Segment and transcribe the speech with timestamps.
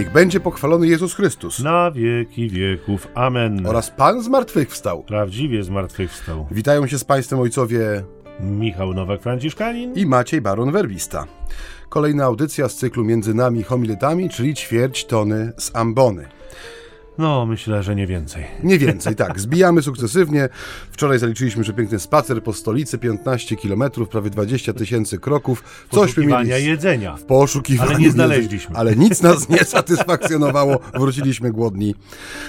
[0.00, 1.58] Niech będzie pochwalony Jezus Chrystus.
[1.58, 3.08] Na wieki wieków.
[3.14, 3.66] Amen.
[3.66, 5.02] Oraz Pan zmartwychwstał.
[5.02, 6.46] Prawdziwie zmartwychwstał.
[6.50, 8.04] Witają się z Państwem ojcowie
[8.40, 11.26] Michał Nowak-Franciszkanin i Maciej Baron Werbista.
[11.88, 16.28] Kolejna audycja z cyklu Między nami homiletami, czyli ćwierć tony z ambony.
[17.20, 18.44] No, myślę, że nie więcej.
[18.62, 19.40] Nie więcej, tak.
[19.40, 20.48] Zbijamy sukcesywnie.
[20.90, 25.86] Wczoraj zaliczyliśmy przepiękny spacer po stolicy, 15 km, prawie 20 tysięcy kroków.
[25.90, 27.16] Cośmy mieli jedzenia.
[27.16, 28.76] W poszukiwaniu Ale nie znaleźliśmy.
[28.76, 30.78] Ale nic nas nie satysfakcjonowało.
[30.94, 31.94] Wróciliśmy głodni.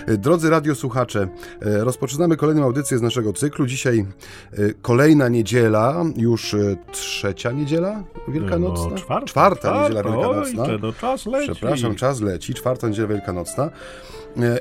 [0.07, 1.27] Drodzy radiosłuchacze,
[1.61, 3.65] e, rozpoczynamy kolejną audycję z naszego cyklu.
[3.67, 8.89] Dzisiaj e, kolejna niedziela, już e, trzecia niedziela wielkanocna?
[8.89, 10.63] No, czwarta, czwarta, czwarta niedziela wielkanocna.
[10.63, 11.51] Ojcze, no czas leci.
[11.51, 12.53] Przepraszam, czas leci.
[12.53, 13.69] Czwarta niedziela wielkanocna.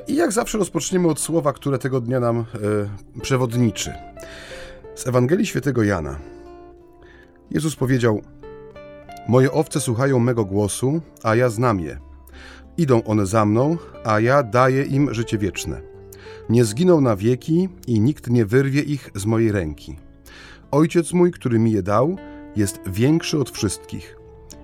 [0.07, 2.43] I jak zawsze rozpoczniemy od słowa, które tego dnia nam e,
[3.21, 3.93] przewodniczy.
[4.95, 6.19] Z Ewangelii Świętego Jana.
[7.51, 8.21] Jezus powiedział:
[9.27, 11.99] Moje owce słuchają mego głosu, a ja znam je.
[12.77, 15.81] Idą one za mną, a ja daję im życie wieczne.
[16.49, 19.97] Nie zginą na wieki i nikt nie wyrwie ich z mojej ręki.
[20.71, 22.17] Ojciec mój, który mi je dał,
[22.55, 24.17] jest większy od wszystkich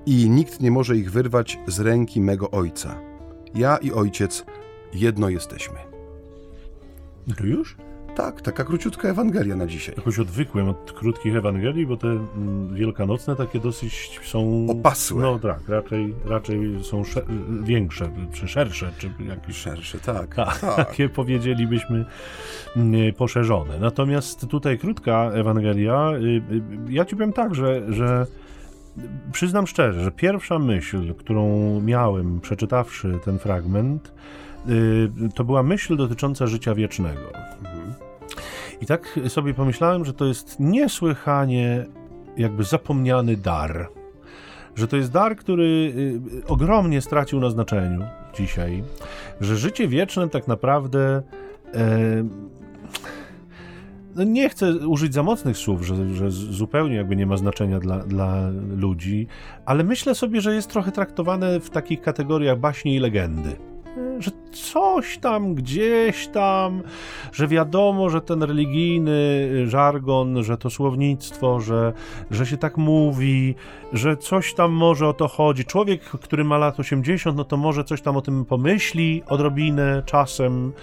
[0.05, 2.99] i nikt nie może ich wyrwać z ręki mego Ojca.
[3.55, 4.45] Ja i Ojciec
[4.93, 5.77] jedno jesteśmy.
[7.37, 7.75] To już?
[8.17, 9.95] Tak, taka króciutka Ewangelia na dzisiaj.
[9.97, 14.67] Jakoś odwykłem od krótkich Ewangelii, bo te mm, wielkanocne takie dosyć są...
[14.69, 15.21] Opasłe.
[15.21, 17.01] No tak, raczej, raczej są
[17.63, 19.55] większe, czy szersze, czy jakieś...
[19.55, 20.35] Szersze, tak.
[20.35, 20.59] tak.
[20.59, 20.75] tak.
[20.75, 22.05] Takie powiedzielibyśmy
[22.75, 23.79] mm, poszerzone.
[23.79, 26.41] Natomiast tutaj krótka Ewangelia, y, y,
[26.89, 28.27] ja ci powiem tak, że, że
[29.31, 34.13] przyznam szczerze, że pierwsza myśl, którą miałem przeczytawszy ten fragment,
[35.35, 37.21] to była myśl dotycząca życia wiecznego.
[38.81, 41.85] I tak sobie pomyślałem, że to jest niesłychanie
[42.37, 43.89] jakby zapomniany dar.
[44.75, 45.93] Że to jest dar, który
[46.43, 48.01] y, ogromnie stracił na znaczeniu
[48.35, 48.83] dzisiaj.
[49.41, 51.21] Że życie wieczne tak naprawdę.
[51.73, 52.23] E,
[54.15, 57.97] no nie chcę użyć za mocnych słów, że, że zupełnie jakby nie ma znaczenia dla,
[57.99, 59.27] dla ludzi,
[59.65, 63.55] ale myślę sobie, że jest trochę traktowane w takich kategoriach baśni i legendy
[64.19, 66.83] że coś tam, gdzieś tam,
[67.33, 71.93] że wiadomo, że ten religijny żargon, że to słownictwo, że,
[72.31, 73.55] że się tak mówi,
[73.93, 75.65] że coś tam może o to chodzi.
[75.65, 80.73] Człowiek, który ma lat 80, no to może coś tam o tym pomyśli odrobinę czasem,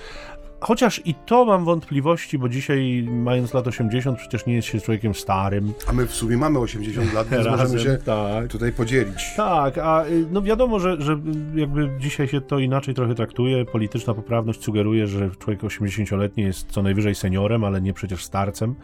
[0.67, 5.15] Chociaż i to mam wątpliwości, bo dzisiaj, mając lat 80, przecież nie jest się człowiekiem
[5.15, 5.73] starym.
[5.87, 8.49] A my w sumie mamy 80 lat, więc Razem, możemy się tak.
[8.49, 9.35] tutaj podzielić.
[9.37, 11.21] Tak, a y, no wiadomo, że, że
[11.55, 13.65] jakby dzisiaj się to inaczej trochę traktuje.
[13.65, 18.75] Polityczna poprawność sugeruje, że człowiek 80-letni jest co najwyżej seniorem, ale nie przecież starcem.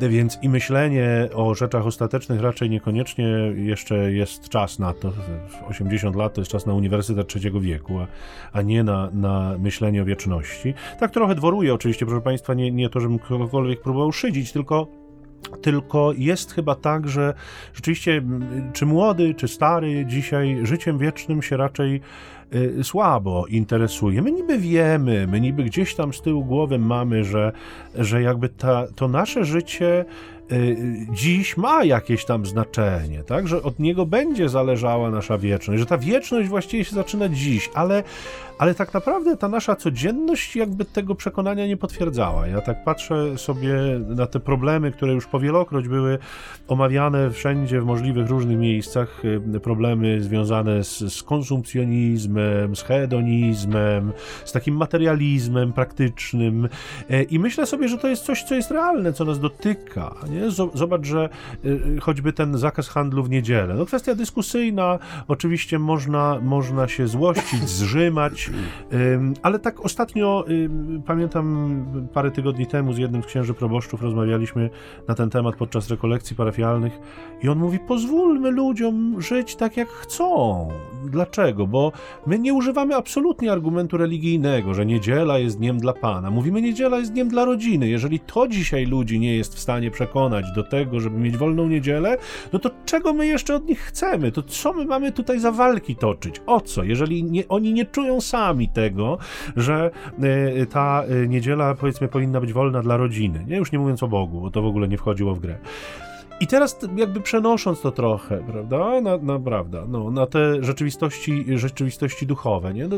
[0.00, 5.12] Więc i myślenie o rzeczach ostatecznych raczej niekoniecznie jeszcze jest czas na to.
[5.68, 8.06] 80 lat to jest czas na uniwersytet trzeciego wieku, a,
[8.52, 10.74] a nie na, na myślenie o wieczności.
[11.00, 14.86] Tak tak trochę dworuje oczywiście, proszę Państwa, nie, nie to, żebym kogokolwiek próbował szydzić, tylko
[15.62, 17.34] tylko jest chyba tak, że
[17.74, 18.22] rzeczywiście,
[18.72, 22.00] czy młody, czy stary, dzisiaj życiem wiecznym się raczej
[22.54, 24.22] y, słabo interesuje.
[24.22, 27.52] My niby wiemy, my niby gdzieś tam z tyłu głowy mamy, że,
[27.94, 30.04] że jakby ta, to nasze życie
[30.52, 33.48] Y, dziś ma jakieś tam znaczenie, tak?
[33.48, 38.02] Że od niego będzie zależała nasza wieczność, że ta wieczność właściwie się zaczyna dziś, ale,
[38.58, 42.46] ale tak naprawdę ta nasza codzienność jakby tego przekonania nie potwierdzała.
[42.46, 43.74] Ja tak patrzę sobie
[44.08, 46.18] na te problemy, które już powielokroć były
[46.68, 49.24] omawiane wszędzie w możliwych różnych miejscach,
[49.54, 54.12] y, problemy związane z, z konsumpcjonizmem, z hedonizmem,
[54.44, 56.68] z takim materializmem praktycznym
[57.10, 60.50] y, i myślę sobie, że to jest coś, co jest realne, co nas dotyka, nie?
[60.74, 61.28] Zobacz, że
[61.64, 63.74] y, choćby ten zakaz handlu w niedzielę.
[63.74, 64.98] No kwestia dyskusyjna,
[65.28, 68.47] oczywiście można, można się złościć, zrzymać,
[69.42, 70.44] ale tak ostatnio
[71.06, 71.84] pamiętam
[72.14, 74.70] parę tygodni temu z jednym z księży proboszczów rozmawialiśmy
[75.08, 76.98] na ten temat podczas rekolekcji parafialnych
[77.42, 80.68] i on mówi, pozwólmy ludziom żyć tak jak chcą.
[81.04, 81.66] Dlaczego?
[81.66, 81.92] Bo
[82.26, 86.30] my nie używamy absolutnie argumentu religijnego, że niedziela jest dniem dla Pana.
[86.30, 87.88] Mówimy, niedziela jest dniem dla rodziny.
[87.88, 92.16] Jeżeli to dzisiaj ludzi nie jest w stanie przekonać, do tego, żeby mieć wolną niedzielę,
[92.52, 94.32] no to czego my jeszcze od nich chcemy?
[94.32, 96.40] To co my mamy tutaj za walki toczyć?
[96.46, 96.84] O co?
[96.84, 98.37] Jeżeli nie, oni nie czują sami
[98.74, 99.18] tego,
[99.56, 99.90] że
[100.62, 103.56] y, ta y, niedziela, powiedzmy, powinna być wolna dla rodziny, nie?
[103.56, 105.58] Już nie mówiąc o Bogu, bo to w ogóle nie wchodziło w grę.
[106.40, 112.26] I teraz jakby przenosząc to trochę, prawda, na, na, prawda, no, na te rzeczywistości, rzeczywistości
[112.26, 112.88] duchowe, nie?
[112.88, 112.96] No,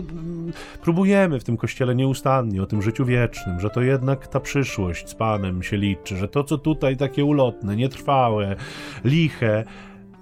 [0.83, 5.15] próbujemy w tym kościele nieustannie o tym życiu wiecznym, że to jednak ta przyszłość z
[5.15, 8.57] Panem się liczy, że to, co tutaj takie ulotne, nietrwałe,
[9.05, 9.65] liche,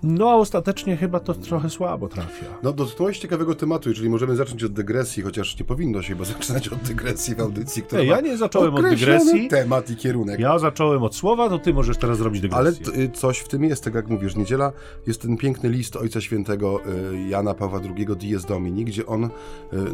[0.02, 2.46] No a ostatecznie chyba to trochę słabo trafia.
[2.62, 6.68] No dotknąłeś ciekawego tematu, jeżeli możemy zacząć od dygresji, chociaż nie powinno się chyba zaczynać
[6.68, 9.48] od dygresji w audycji, która ja nie zacząłem od dygresji.
[9.48, 10.40] temat i kierunek.
[10.40, 12.94] Ja zacząłem od słowa, to ty możesz teraz zrobić Ale dygresję.
[12.94, 14.36] t- y, coś w tym jest, tak jak mówisz.
[14.36, 14.72] Niedziela
[15.06, 16.80] jest ten piękny list Ojca Świętego
[17.14, 19.28] y, Jana Pawła II Dies Domini, gdzie on y,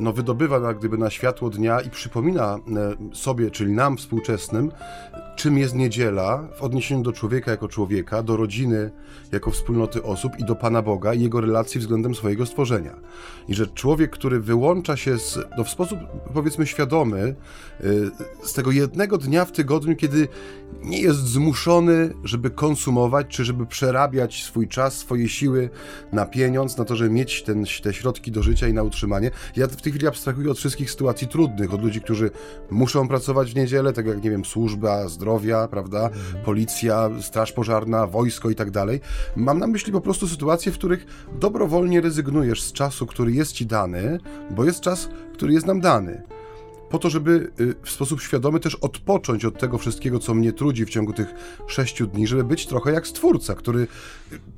[0.01, 2.59] no, wydobywa jak gdyby na światło dnia i przypomina
[3.13, 4.71] sobie, czyli nam współczesnym,
[5.37, 8.91] czym jest niedziela w odniesieniu do człowieka jako człowieka, do rodziny
[9.33, 12.97] jako wspólnoty osób i do Pana Boga i jego relacji względem swojego stworzenia.
[13.49, 15.99] I że człowiek, który wyłącza się z, no, w sposób
[16.35, 17.35] powiedzmy świadomy
[17.85, 18.11] y,
[18.43, 20.29] z tego jednego dnia w tygodniu, kiedy
[20.83, 25.71] nie jest zmuszony, żeby konsumować, czy żeby przerabiać swój czas, swoje siły
[26.13, 29.31] na pieniądz, na to, żeby mieć ten, te środki do życia i na utrzymanie.
[29.57, 32.31] Ja w tej chwili abstrahuję od wszystkich sytuacji trudnych, od ludzi, którzy
[32.71, 36.11] muszą pracować w niedzielę, tak jak, nie wiem, służba zdrowia, prawda,
[36.45, 39.01] policja, straż pożarna, wojsko i tak dalej.
[39.37, 41.07] Mam na myśli po prostu sytuacje, w których
[41.41, 44.19] dobrowolnie rezygnujesz z czasu, który jest ci dany,
[44.51, 46.23] bo jest czas, który jest nam dany
[46.95, 50.85] po to, żeby y, w sposób świadomy też odpocząć od tego wszystkiego, co mnie trudzi
[50.85, 51.35] w ciągu tych
[51.67, 53.87] sześciu dni, żeby być trochę jak stwórca, który y,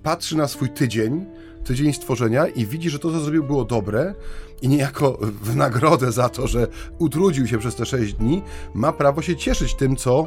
[0.03, 1.27] patrzy na swój tydzień,
[1.65, 4.15] tydzień stworzenia i widzi, że to, co zrobił, było dobre
[4.63, 6.69] i niejako w nagrodę za to, że
[6.99, 8.43] utrudził się przez te sześć dni,
[8.75, 10.27] ma prawo się cieszyć tym, co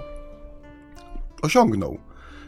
[1.41, 1.97] osiągnął.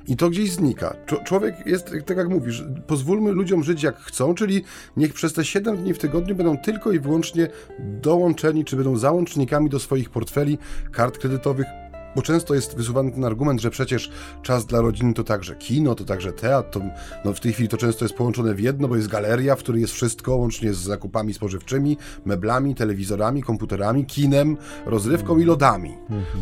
[0.08, 0.96] I to gdzieś znika.
[1.26, 4.64] Człowiek jest, tak jak mówisz, pozwólmy ludziom żyć jak chcą, czyli
[4.98, 7.48] niech przez te 7 dni w tygodniu będą tylko i wyłącznie
[7.80, 10.58] dołączeni, czy będą załącznikami do swoich portfeli,
[10.92, 11.68] kart kredytowych,
[12.16, 14.12] bo często jest wysuwany ten argument, że przecież
[14.42, 16.82] czas dla rodziny to także kino, to także teatr, to,
[17.26, 19.82] no w tej chwili to często jest połączone w jedno, bo jest galeria, w której
[19.82, 25.94] jest wszystko, łącznie z zakupami spożywczymi, meblami, telewizorami, komputerami, kinem, rozrywką i lodami.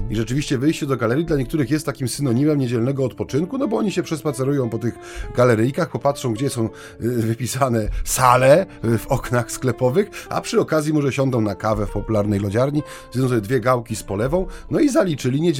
[0.09, 3.91] I rzeczywiście wyjście do galerii dla niektórych jest takim synonimem niedzielnego odpoczynku, no bo oni
[3.91, 4.95] się przespacerują po tych
[5.35, 6.69] galeryjkach, popatrzą, gdzie są y,
[6.99, 12.39] wypisane sale y, w oknach sklepowych, a przy okazji może siądą na kawę w popularnej
[12.39, 15.58] lodziarni, zjedzą sobie dwie gałki z polewą, no i zaliczyli niedzielę.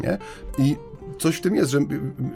[0.00, 0.18] Nie?
[0.58, 0.76] I
[1.18, 1.84] coś w tym jest, że y,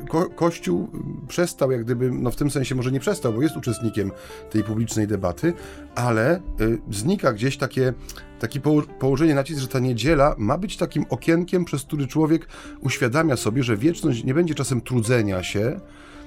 [0.08, 0.88] ko Kościół
[1.28, 4.10] przestał, jak gdyby, no w tym sensie może nie przestał, bo jest uczestnikiem
[4.50, 5.52] tej publicznej debaty,
[5.94, 7.92] ale y, znika gdzieś takie,
[8.40, 12.48] takie poło położenie nacisku, że ta niedziela ma być takim okienkiem, przez który człowiek
[12.80, 15.80] uświadamia sobie, że wieczność nie będzie czasem trudzenia się,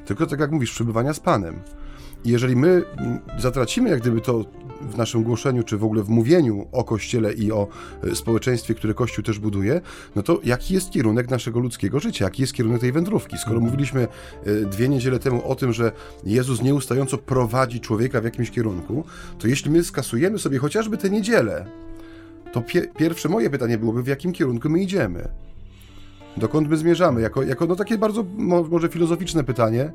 [0.06, 1.60] tylko tak jak mówisz, przebywania z Panem.
[2.26, 4.46] I jeżeli my mm, zatracimy jak gdyby to
[4.82, 7.68] w naszym głoszeniu, czy w ogóle w mówieniu o Kościele i o
[8.04, 9.82] e, społeczeństwie, które Kościół też buduje,
[10.16, 12.26] no to jaki jest kierunek naszego ludzkiego życia?
[12.26, 13.38] Jaki jest kierunek tej wędrówki?
[13.38, 14.08] Skoro mówiliśmy
[14.46, 15.92] e, dwie niedziele temu o tym, że
[16.24, 19.04] Jezus nieustająco prowadzi człowieka w jakimś kierunku,
[19.40, 21.66] to jeśli my skasujemy sobie chociażby tę niedzielę,
[22.52, 25.30] to pie pierwsze moje pytanie byłoby, w jakim kierunku my idziemy?
[26.38, 27.22] Dokąd my zmierzamy?
[27.22, 29.92] Jako, jako no takie bardzo mo, może filozoficzne pytanie,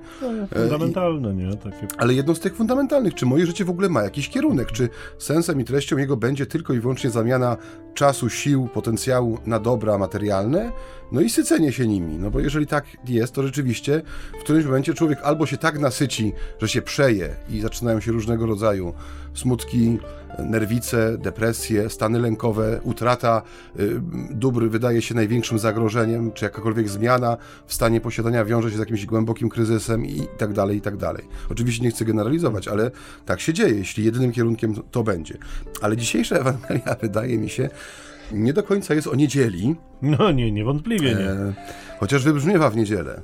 [0.55, 1.57] Fundamentalne, nie?
[1.57, 1.87] Takie...
[1.99, 4.73] ale jedno z tych fundamentalnych, czy moje życie w ogóle ma jakiś kierunek?
[4.73, 7.57] Czy sensem i treścią jego będzie tylko i wyłącznie zamiana
[7.95, 10.73] czasu, sił, potencjału na dobra materialne?
[11.13, 12.19] No i sycenie się nimi.
[12.19, 14.03] No bo jeżeli tak jest, to rzeczywiście
[14.41, 18.47] w którymś momencie człowiek albo się tak nasyci, że się przeje i zaczynają się różnego
[18.47, 18.95] rodzaju
[19.35, 19.99] smutki,
[20.39, 23.43] nerwice, depresje, stany lękowe, utrata
[23.81, 24.01] y,
[24.31, 29.07] dóbr wydaje się największym zagrożeniem, czy jakakolwiek zmiana w stanie posiadania wiąże się z jakimś
[29.07, 31.25] głębokim kryzysem i tak dalej, i tak dalej.
[31.51, 32.91] Oczywiście nie chcę generalizować, ale
[33.27, 35.35] tak się dzieje, jeśli jedynym kierunkiem to będzie.
[35.81, 37.71] Ale dzisiejsza Ewangelia wydaje mi się
[38.33, 41.21] nie do końca jest o niedzieli, No nie, niewątpliwie nie.
[41.31, 41.53] e,
[42.01, 43.23] chociaż wybrzmiewa w niedzielę.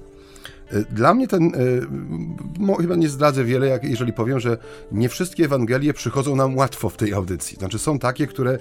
[0.73, 1.53] E, Dla mnie ten,
[2.75, 4.59] e, chyba nie zdradzę wiele, jak jeżeli powiem, że
[4.93, 7.57] nie wszystkie Ewangelie przychodzą nam łatwo w tej audycji.
[7.59, 8.59] Znaczy są takie, które e,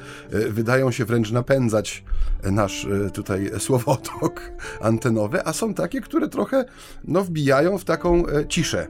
[0.49, 2.03] wydają się wręcz napędzać
[2.51, 4.41] nasz tutaj słowotok
[4.81, 6.65] antenowy, a są takie, które trochę
[7.03, 8.87] no, wbijają w taką ciszę,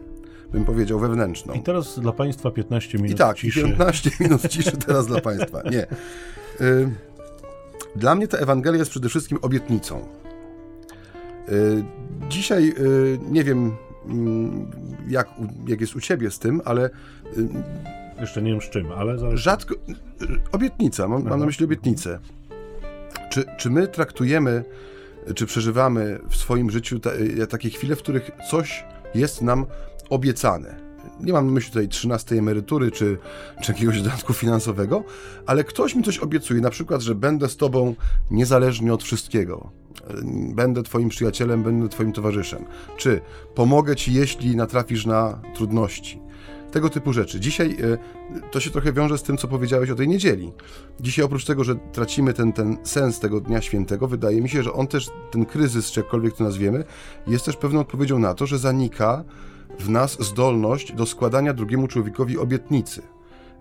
[0.51, 1.53] bym powiedział, wewnętrzną.
[1.53, 3.63] I teraz dla Państwa 15 minut I tak, ciszy.
[3.63, 5.61] 15 minut ciszy teraz dla Państwa.
[5.71, 5.87] Nie.
[7.95, 9.99] Dla mnie ta Ewangelia jest przede wszystkim obietnicą.
[11.49, 11.83] Y,
[12.29, 14.71] Dzisiaj y, nie wiem, mm,
[15.07, 15.27] jak,
[15.67, 16.85] jak jest u Ciebie z tym, ale
[17.37, 17.47] y,
[18.21, 19.43] Jeszcze nie wiem z czym, ale zależy.
[19.43, 19.75] rzadko.
[20.51, 22.19] Obietnica, mam, mam na myśli obietnicę.
[23.29, 24.63] Czy, czy my traktujemy,
[25.35, 27.09] czy przeżywamy w swoim życiu ta,
[27.49, 29.65] takie chwile, w których coś jest nam
[30.09, 30.86] obiecane?
[31.19, 33.17] Nie mam na myśli tutaj 13 emerytury czy,
[33.63, 35.03] czy jakiegoś dodatku finansowego,
[35.45, 37.95] ale ktoś mi coś obiecuje, na przykład, że będę z Tobą
[38.31, 39.71] niezależnie od wszystkiego.
[40.55, 42.65] Będę Twoim przyjacielem, będę Twoim towarzyszem.
[42.97, 43.21] Czy
[43.55, 46.27] pomogę Ci, jeśli natrafisz na trudności
[46.71, 47.39] tego typu rzeczy.
[47.39, 47.97] Dzisiaj e,
[48.51, 50.53] to się trochę wiąże z tym, co powiedziałeś o tej niedzieli.
[50.99, 54.73] Dzisiaj oprócz tego, że tracimy ten, ten sens tego Dnia Świętego, wydaje mi się, że
[54.73, 56.83] on też, ten kryzys, czy jakkolwiek to nazwiemy,
[57.27, 59.23] jest też pewną odpowiedzią na to, że zanika
[59.79, 63.01] w nas zdolność do składania drugiemu człowiekowi obietnicy.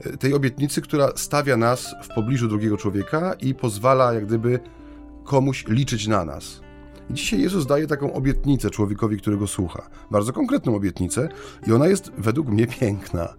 [0.01, 4.61] E, tej obietnicy, która stawia nas w pobliżu drugiego człowieka i pozwala jak gdyby
[5.25, 6.61] komuś liczyć na nas.
[7.11, 9.89] Dzisiaj Jezus daje taką obietnicę człowiekowi, którego słucha.
[10.11, 11.29] Bardzo konkretną obietnicę
[11.67, 13.35] i ona jest według mnie piękna.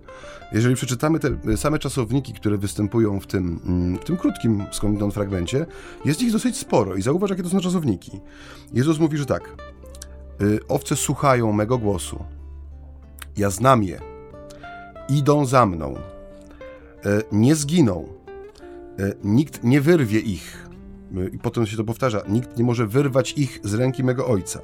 [0.52, 5.66] Jeżeli przeczytamy te same czasowniki, które występują w tym, mm, w tym krótkim skądinąd fragmencie,
[6.06, 8.20] jest ich dosyć sporo i zauważ, jakie to są czasowniki.
[8.74, 9.56] Jezus mówi, że tak,
[10.42, 12.24] y, owce słuchają mego głosu,
[13.38, 14.00] ja znam je,
[15.10, 15.96] idą za mną,
[17.06, 18.08] e, nie zginą,
[19.00, 20.68] e, nikt nie wyrwie ich,
[21.34, 24.60] i potem się to powtarza, nikt nie może wyrwać ich z ręki mego ojca.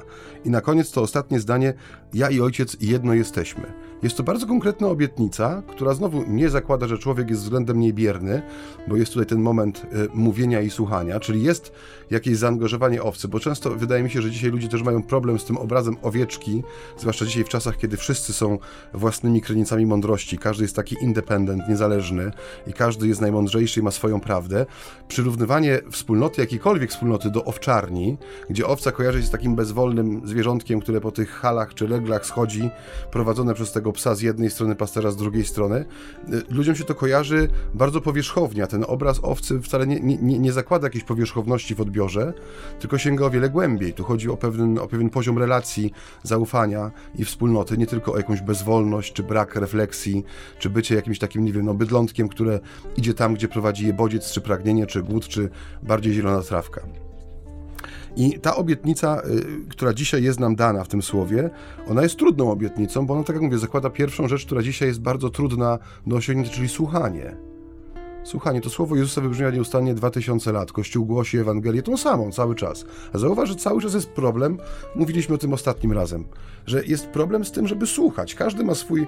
[0.46, 1.74] I na koniec to ostatnie zdanie,
[2.14, 3.74] ja i ojciec jedno jesteśmy.
[4.04, 8.42] Jest to bardzo konkretna obietnica, która znowu nie zakłada, że człowiek jest względem niej bierny,
[8.88, 11.72] bo jest tutaj ten moment y, mówienia i słuchania, czyli jest
[12.12, 15.46] jakieś zaangażowanie owcy, bo często wydaje mi się, że dzisiaj ludzie też mają problem z
[15.46, 16.64] tym obrazem owieczki,
[16.98, 18.58] zwłaszcza dzisiaj w czasach, kiedy wszyscy są
[18.94, 22.32] własnymi krynicami mądrości, każdy jest taki independent, niezależny
[22.68, 24.66] i każdy jest najmądrzejszy i ma swoją prawdę.
[25.08, 28.18] Przyrównywanie wspólnoty, jakiejkolwiek wspólnoty do owczarni,
[28.50, 32.70] gdzie owca kojarzy się z takim bezwolnym zwierzątkiem, które po tych halach czy leglach schodzi,
[33.12, 35.86] prowadzone przez tego psa z jednej strony, pasterza z drugiej strony.
[36.34, 40.52] Y, ludziom się to kojarzy bardzo powierzchownie, a ten obraz owcy wcale nie, nie, nie
[40.52, 42.34] zakłada jakiejś powierzchowności w odbiorze,
[42.80, 43.94] tylko sięga o wiele głębiej.
[43.94, 48.42] Tu chodzi o pewien, o pewien poziom relacji, zaufania i wspólnoty, nie tylko o jakąś
[48.42, 50.24] bezwolność, czy brak refleksji,
[50.60, 52.60] czy bycie jakimś takim, nie wiem, no, bydlątkiem, które
[52.98, 55.50] idzie tam, gdzie prowadzi je bodziec, czy pragnienie, czy głód, czy
[55.84, 57.03] bardziej zielona trawka.
[58.16, 59.22] I ta obietnica,
[59.66, 61.50] y, która dzisiaj jest nam dana w tym słowie,
[61.88, 65.02] ona jest trudną obietnicą, bo ona, tak jak mówię, zakłada pierwszą rzecz, która dzisiaj jest
[65.02, 67.36] bardzo trudna do osiągnięcia, czyli słuchanie.
[68.24, 70.72] Słuchanie, to słowo Jezusa wybrzmia nieustannie 2000 lat.
[70.72, 72.86] Kościół głosi Ewangelię tą samą cały czas.
[73.14, 74.58] A zauważ, że cały czas jest problem,
[74.96, 76.26] mówiliśmy o tym ostatnim razem,
[76.66, 78.36] że jest problem z tym, żeby słuchać.
[78.36, 79.08] Każdy ma swój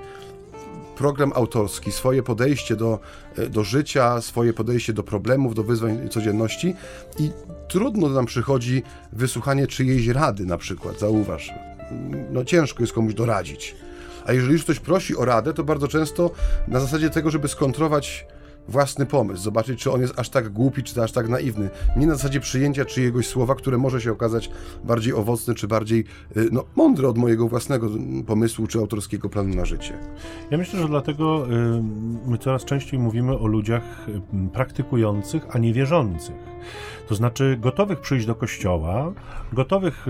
[0.97, 2.99] program autorski, swoje podejście do,
[3.37, 6.75] e, do życia, swoje podejście do problemów, do wyzwań codzienności
[7.19, 7.31] i
[7.67, 8.83] trudno nam przychodzi
[9.13, 11.53] wysłuchanie czyjejś rady na przykład, zauważ.
[12.31, 13.75] No ciężko jest komuś doradzić.
[14.25, 16.31] A jeżeli już ktoś prosi o radę, to bardzo często
[16.67, 18.27] na zasadzie tego, żeby skontrować
[18.67, 21.69] własny pomysł, zobaczyć, czy on jest aż tak głupi, czy aż tak naiwny.
[21.98, 24.50] Nie na zasadzie przyjęcia czyjegoś słowa, które może się okazać
[24.84, 26.05] bardziej owocne, czy bardziej
[26.38, 27.89] y, no, mądre od mojego własnego
[28.27, 29.93] pomysłu, czy autorskiego planu na życie.
[30.51, 31.84] Ja myślę, że dlatego y,
[32.25, 34.22] my coraz częściej mówimy o ludziach y,
[34.53, 36.36] praktykujących, a nie wierzących.
[37.07, 39.13] To znaczy gotowych przyjść do kościoła,
[39.53, 40.05] gotowych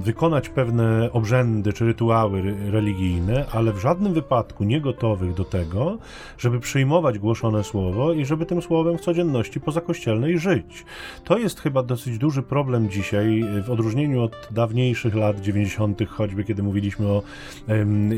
[0.00, 5.98] wykonać pewne obrzędy czy rytuały religijne, ale w żadnym wypadku nie gotowych do tego,
[6.38, 10.84] żeby przyjmować głoszone słowo i żeby tym słowem w codzienności pozakościelnej żyć.
[11.24, 16.62] To jest chyba dosyć duży problem dzisiaj, w odróżnieniu od dawniejszych lat 90., choćby kiedy
[16.62, 17.22] mówiliśmy o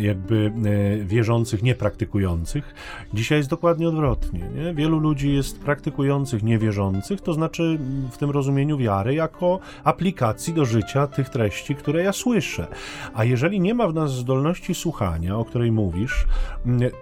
[0.00, 0.52] jakby
[1.00, 2.74] e, wierzących, niepraktykujących.
[3.14, 4.40] Dzisiaj jest dokładnie odwrotnie.
[4.40, 4.74] Nie?
[4.74, 7.78] Wielu ludzi jest praktykujących, niewierzących, to znaczy
[8.16, 12.66] w tym rozumieniu wiary jako aplikacji do życia tych treści, które ja słyszę.
[13.14, 16.26] A jeżeli nie ma w nas zdolności słuchania, o której mówisz,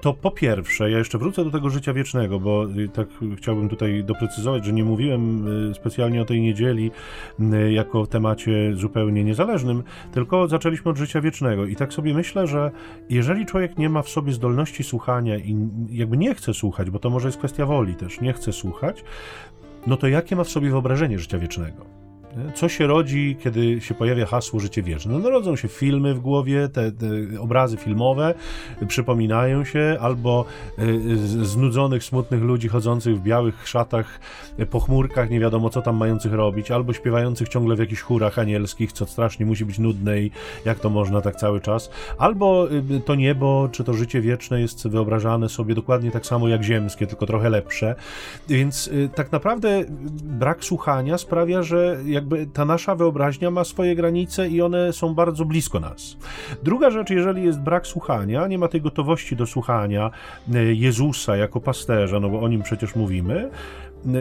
[0.01, 4.05] to po pierwsze, ja jeszcze wrócę do tego życia wiecznego, bo Y, tak chciałbym tutaj
[4.05, 6.91] doprecyzować, że nie mówiłem y, specjalnie o tej niedzieli
[7.41, 11.67] y, jako temacie zupełnie niezależnym, tylko zaczęliśmy od życia wiecznego.
[11.67, 12.71] I tak sobie myślę, że
[13.11, 17.11] jeżeli człowiek nie ma w sobie zdolności słuchania i jakby nie chce słuchać, bo to
[17.11, 19.05] może jest kwestia woli też, nie chce słuchać,
[19.87, 22.04] no to jakie ma w sobie wyobrażenie życia wiecznego?
[22.55, 25.19] Co się rodzi, kiedy się pojawia hasło życie wieczne?
[25.19, 27.07] No, rodzą się filmy w głowie, te, te
[27.41, 28.35] obrazy filmowe
[28.89, 30.45] przypominają się, albo
[30.79, 34.21] y, znudzonych, smutnych ludzi chodzących w białych szatach
[34.71, 38.93] po chmurkach, nie wiadomo co tam mających robić, albo śpiewających ciągle w jakichś chórach anielskich,
[38.93, 40.31] co strasznie musi być nudne i
[40.65, 41.91] jak to można tak cały czas.
[42.19, 46.63] Albo y, to niebo, czy to życie wieczne jest wyobrażane sobie dokładnie tak samo jak
[46.63, 47.95] ziemskie, tylko trochę lepsze.
[48.49, 49.85] Więc tak naprawdę
[50.25, 55.15] brak słuchania sprawia, że jak jakby ta nasza wyobraźnia ma swoje granice i one są
[55.15, 56.17] bardzo blisko nas.
[56.63, 60.11] Druga rzecz, jeżeli jest brak słuchania, nie ma tej gotowości do słuchania
[60.55, 63.51] e, Jezusa jako pasterza, no bo o nim przecież mówimy,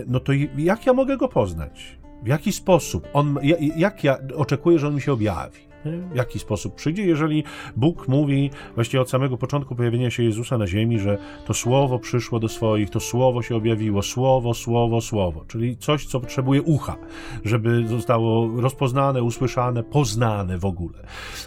[0.08, 1.98] no to jak ja mogę go poznać?
[2.24, 3.08] W jaki sposób?
[3.14, 3.40] On,
[3.76, 5.73] jak ja oczekuję, że on mi się objawi?
[5.86, 7.44] W jaki sposób przyjdzie, jeżeli
[7.76, 12.40] Bóg mówi właściwie od samego początku pojawienia się Jezusa na ziemi, że to słowo przyszło
[12.40, 16.96] do swoich, to słowo się objawiło, słowo, słowo, słowo, czyli coś, co potrzebuje ucha,
[17.46, 21.00] żeby zostało rozpoznane, usłyszane, poznane w ogóle.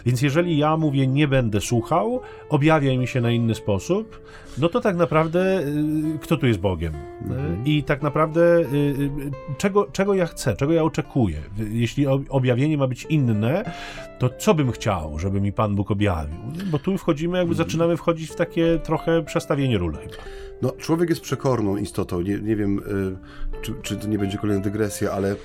[0.05, 4.21] Więc jeżeli ja mówię, nie będę słuchał, objawia mi się na inny sposób,
[4.57, 6.93] no to tak naprawdę y, kto tu jest Bogiem?
[7.21, 7.65] Mhm.
[7.65, 11.37] I tak naprawdę y, y, czego, czego ja chcę, czego ja oczekuję?
[11.69, 13.71] Jeśli objawienie ma być inne,
[14.19, 16.39] to co bym chciał, żeby mi Pan Bóg objawił?
[16.65, 17.67] Bo tu wchodzimy, jakby mhm.
[17.67, 20.23] zaczynamy wchodzić w takie trochę przestawienie ról chyba.
[20.61, 22.21] No, człowiek jest przekorną istotą.
[22.21, 25.35] Nie, nie wiem, y, czy, czy to nie będzie kolejna dygresja, ale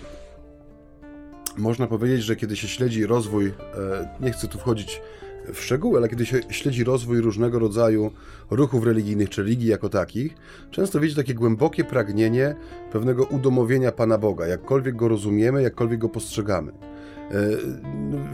[1.58, 3.52] można powiedzieć, że kiedy się śledzi rozwój, y,
[4.20, 5.00] nie chcę tu wchodzić
[5.54, 8.10] w szczegóły, ale kiedy się śledzi rozwój różnego rodzaju
[8.50, 10.34] ruchów religijnych, czy religii jako takich,
[10.70, 12.54] często widzi takie głębokie pragnienie
[12.92, 16.72] pewnego udomowienia Pana Boga, jakkolwiek go rozumiemy, jakkolwiek go postrzegamy.
[17.30, 17.32] E,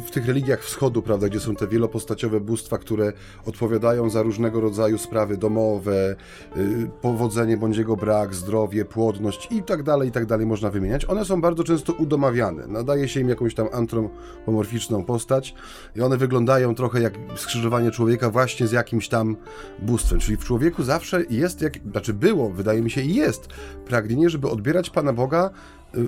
[0.06, 3.12] w tych religiach wschodu, prawda, gdzie są te wielopostaciowe bóstwa, które
[3.46, 6.16] odpowiadają za różnego rodzaju sprawy domowe,
[6.56, 11.04] y, powodzenie bądź jego brak, zdrowie, płodność i tak dalej, i tak dalej można wymieniać.
[11.04, 12.66] One są bardzo często udomawiane.
[12.66, 15.54] Nadaje się im jakąś tam antropomorficzną postać
[15.96, 19.36] i one wyglądają trochę jak skrzyżowanie człowieka właśnie z jakimś tam
[19.78, 20.18] bóstwem.
[20.18, 23.48] Czyli w człowieku zawsze jest, jak, znaczy było, wydaje mi się, i jest
[23.86, 25.50] pragnienie, żeby odbierać Pana Boga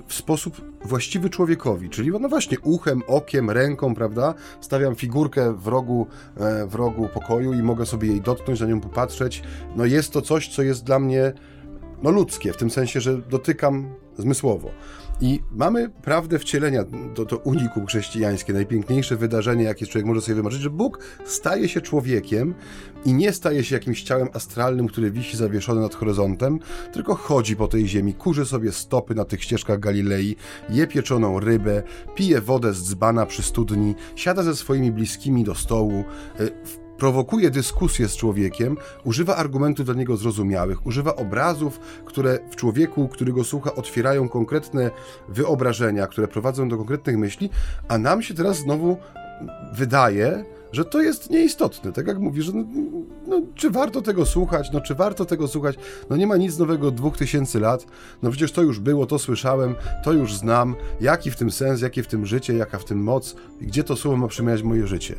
[0.06, 4.34] w sposób właściwy człowiekowi, czyli no właśnie uchem, okiem, ręką, prawda?
[4.60, 6.06] Stawiam figurkę w rogu,
[6.36, 9.42] e, w rogu pokoju i mogę sobie jej dotknąć, na nią popatrzeć.
[9.76, 11.32] No jest to coś, co jest dla mnie
[12.02, 14.70] no ludzkie, w tym sensie, że dotykam zmysłowo.
[15.20, 16.84] I mamy prawdę wcielenia,
[17.14, 21.80] to, to unikum chrześcijańskie, najpiękniejsze wydarzenie, jakie człowiek może sobie wymarzyć, że Bóg staje się
[21.80, 22.54] człowiekiem
[23.04, 26.58] i nie staje się jakimś ciałem astralnym, który wisi zawieszony nad horyzontem,
[26.92, 30.36] tylko chodzi po tej ziemi, kurzy sobie stopy na tych ścieżkach Galilei,
[30.70, 31.82] je pieczoną rybę,
[32.14, 36.04] pije wodę z dzbana przy studni, siada ze swoimi bliskimi do stołu,
[36.40, 36.50] e,
[37.00, 43.32] prowokuje dyskusję z człowiekiem, używa argumentów dla niego zrozumiałych, używa obrazów, które w człowieku, który
[43.32, 44.90] go słucha, otwierają konkretne
[45.28, 47.50] wyobrażenia, które prowadzą do konkretnych myśli,
[47.88, 48.96] a nam się teraz znowu
[49.74, 51.92] wydaje, że to jest nieistotne.
[51.92, 52.64] Tak jak mówisz, że no,
[53.26, 55.76] no, czy warto tego słuchać, no czy warto tego słuchać,
[56.10, 57.86] no nie ma nic nowego od dwóch tysięcy lat,
[58.22, 62.02] no przecież to już było, to słyszałem, to już znam, jaki w tym sens, jakie
[62.02, 65.14] w tym życie, jaka w tym moc, gdzie to słowo ma przemieniać moje życie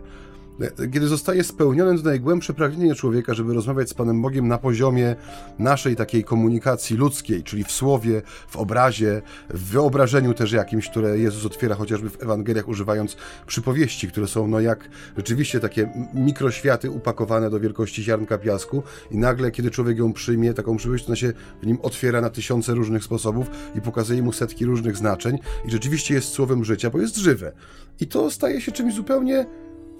[0.94, 5.16] kiedy zostaje spełnione to najgłębsze pragnienie człowieka, żeby rozmawiać z Panem Bogiem na poziomie
[5.60, 11.46] naszej takiej komunikacji ludzkiej, czyli w słowie, w obrazie, w wyobrażeniu też jakimś, które Jezus
[11.46, 17.60] otwiera chociażby w Ewangeliach, używając przypowieści, które są no jak rzeczywiście takie mikroświaty upakowane do
[17.60, 21.78] wielkości ziarnka piasku i nagle, kiedy człowiek ją przyjmie, taką przypowieść, ona się w nim
[21.82, 26.66] otwiera na tysiące różnych sposobów i pokazuje mu setki różnych znaczeń i rzeczywiście jest słowem
[26.66, 27.52] życia, bo jest żywe.
[28.00, 29.46] I to staje się czymś zupełnie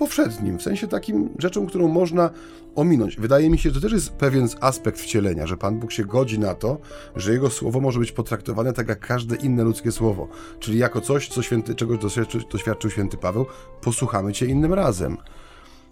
[0.02, 2.30] powszednim, w sensie takim rzeczą, którą można
[2.76, 3.16] ominąć.
[3.18, 6.40] Wydaje mi się, że to też jest pewien aspekt wcielenia, że Pan Bóg się godzi
[6.40, 6.78] na to,
[7.16, 10.28] że Jego słowo może być potraktowane tak jak każde inne ludzkie słowo,
[10.60, 13.46] czyli jako coś, co święty, czegoś doświadczył, doświadczył święty Paweł,
[13.82, 15.18] posłuchamy Cię innym razem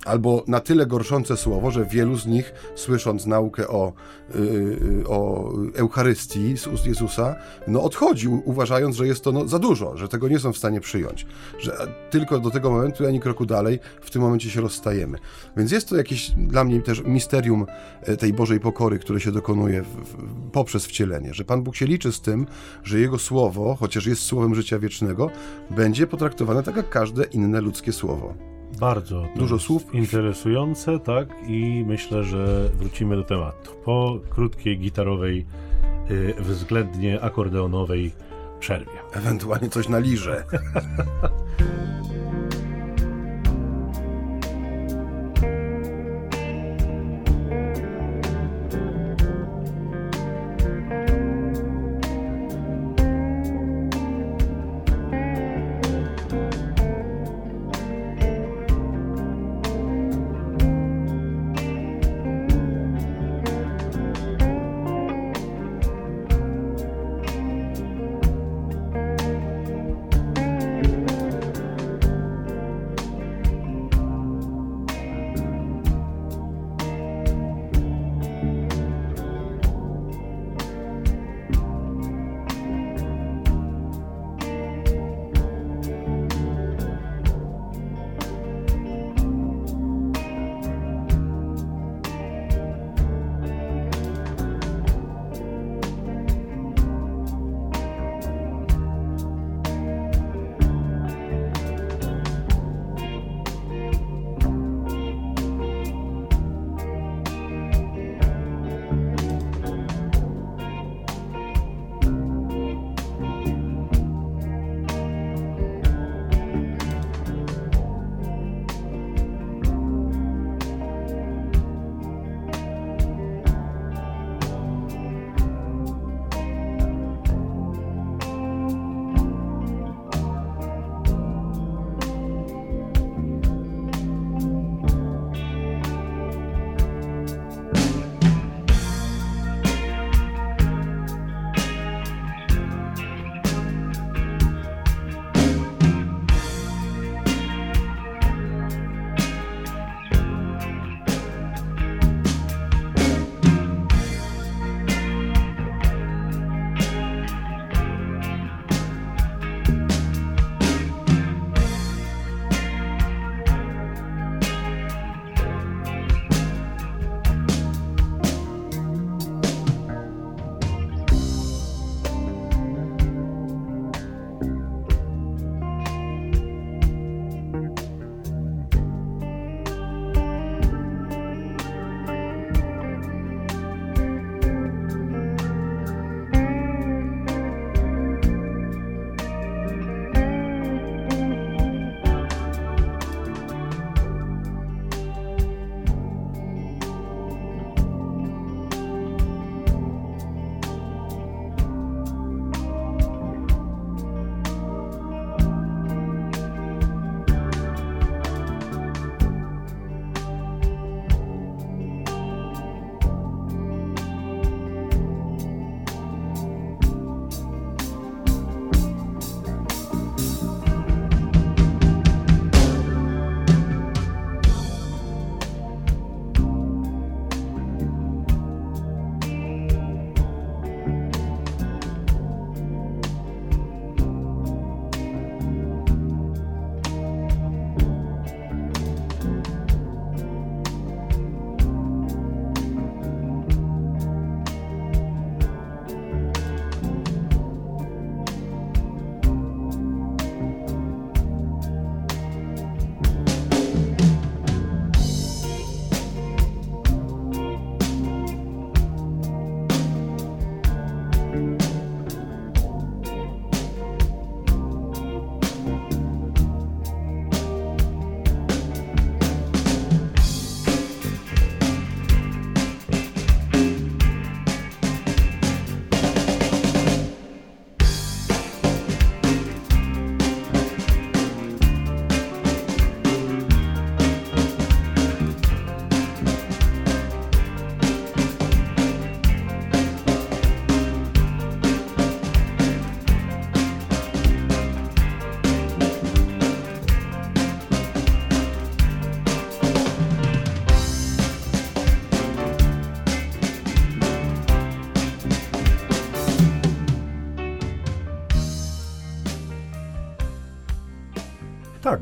[0.05, 3.93] albo na tyle gorszące słowo, że wielu z nich, słysząc naukę o,
[4.35, 7.35] yy, o Eucharystii z ust Jezusa,
[7.67, 10.81] no odchodzi, uważając, że jest to no, za dużo, że tego nie są w stanie
[10.81, 11.25] przyjąć,
[11.59, 11.77] że
[12.09, 15.17] tylko do tego momentu, ani kroku dalej, w tym momencie się rozstajemy.
[15.57, 17.65] Więc jest to jakieś dla mnie też misterium
[18.01, 21.85] e, tej Bożej pokory, które się dokonuje w, w, poprzez wcielenie, że Pan Bóg się
[21.85, 22.47] liczy z tym,
[22.83, 25.29] że Jego słowo, chociaż jest słowem życia wiecznego,
[25.69, 28.58] będzie potraktowane tak jak każde inne ludzkie słowo.
[28.79, 29.93] Bardzo dużo słów.
[29.93, 33.71] Interesujące, tak, i myślę, że wrócimy do tematu.
[33.85, 35.45] Po krótkiej gitarowej,
[36.09, 38.11] yy, względnie akordeonowej
[38.59, 38.91] przerwie.
[39.13, 40.43] Ewentualnie coś na lirze.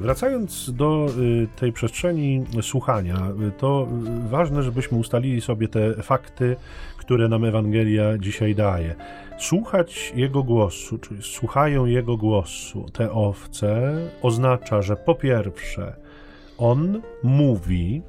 [0.07, 3.87] wracając do y, tej przestrzeni słuchania, y, to
[4.25, 6.55] y, ważne, żebyśmy ustalili sobie te fakty,
[6.97, 8.95] które nam Ewangelia dzisiaj daje.
[9.39, 15.95] Słuchać Jego głosu, czyli słuchają Jego głosu, te owce, oznacza, że po pierwsze,
[16.57, 18.01] On mówi,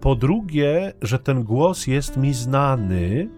[0.00, 3.28] po drugie, że ten głos jest mi znany,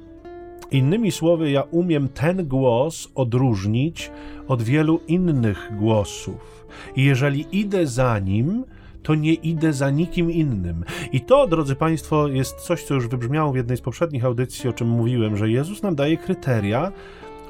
[0.70, 4.10] Innymi słowy, ja umiem ten głos odróżnić
[4.48, 6.66] od wielu innych głosów.
[6.96, 8.64] I jeżeli idę za nim,
[9.02, 10.84] to nie idę za nikim innym.
[11.12, 14.72] I to, drodzy Państwo, jest coś, co już wybrzmiało w jednej z poprzednich audycji, o
[14.72, 16.92] czym mówiłem, że Jezus nam daje kryteria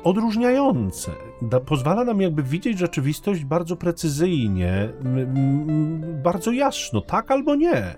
[0.04, 1.10] odróżniające.
[1.42, 4.88] Da, pozwala nam jakby widzieć rzeczywistość bardzo precyzyjnie,
[6.22, 7.94] bardzo jasno, tak albo nie.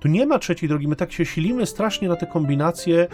[0.00, 0.88] Tu nie ma trzeciej drogi.
[0.88, 3.08] My tak się silimy strasznie na te kombinacje e,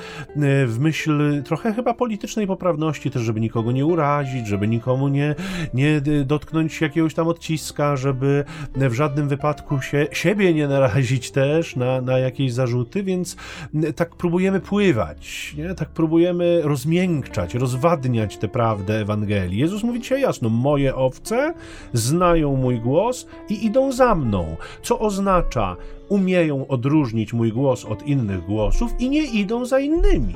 [0.66, 5.34] w myśl trochę chyba politycznej poprawności, też żeby nikogo nie urazić, żeby nikomu nie,
[5.74, 12.00] nie dotknąć jakiegoś tam odciska, żeby w żadnym wypadku się, siebie nie narazić też na,
[12.00, 13.36] na jakieś zarzuty, więc
[13.96, 15.74] tak próbujemy pływać, nie?
[15.74, 19.58] tak próbujemy rozmiękczać, rozwadniać tę prawdę Ewangelii.
[19.58, 21.54] Jezus mówi dzisiaj jasno, moje owce
[21.92, 25.76] znają mój głos i idą za mną, co oznacza,
[26.12, 30.34] umieją odróżnić mój głos od innych głosów i nie idą za innymi.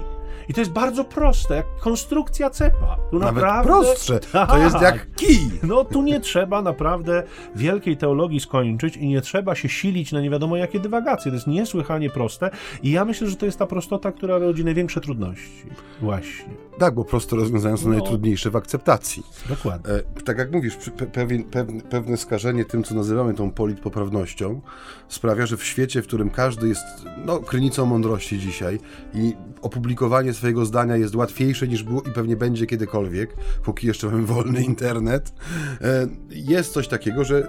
[0.48, 2.96] I to jest bardzo proste, jak konstrukcja cepa.
[3.10, 3.72] Tu Nawet naprawdę...
[3.72, 4.20] prostsze.
[4.20, 5.14] To jest jak tak.
[5.16, 5.50] kij.
[5.62, 7.22] No tu nie trzeba naprawdę
[7.54, 11.30] wielkiej teologii skończyć i nie trzeba się silić na nie wiadomo jakie dywagacje.
[11.30, 12.50] To jest niesłychanie proste
[12.82, 15.66] i ja myślę, że to jest ta prostota, która rodzi największe trudności.
[16.00, 16.65] Właśnie.
[16.78, 17.98] Tak, bo proste rozwiązania są no.
[17.98, 19.22] najtrudniejsze w akceptacji.
[19.48, 19.94] Dokładnie.
[19.94, 20.76] E, tak jak mówisz,
[21.12, 24.60] pewien, pewne, pewne skażenie tym, co nazywamy tą politpoprawnością,
[25.08, 26.84] sprawia, że w świecie, w którym każdy jest
[27.24, 28.78] no, krynicą mądrości dzisiaj
[29.14, 34.26] i opublikowanie swojego zdania jest łatwiejsze niż było i pewnie będzie kiedykolwiek, póki jeszcze mamy
[34.26, 35.32] wolny internet,
[35.80, 37.48] e, jest coś takiego, że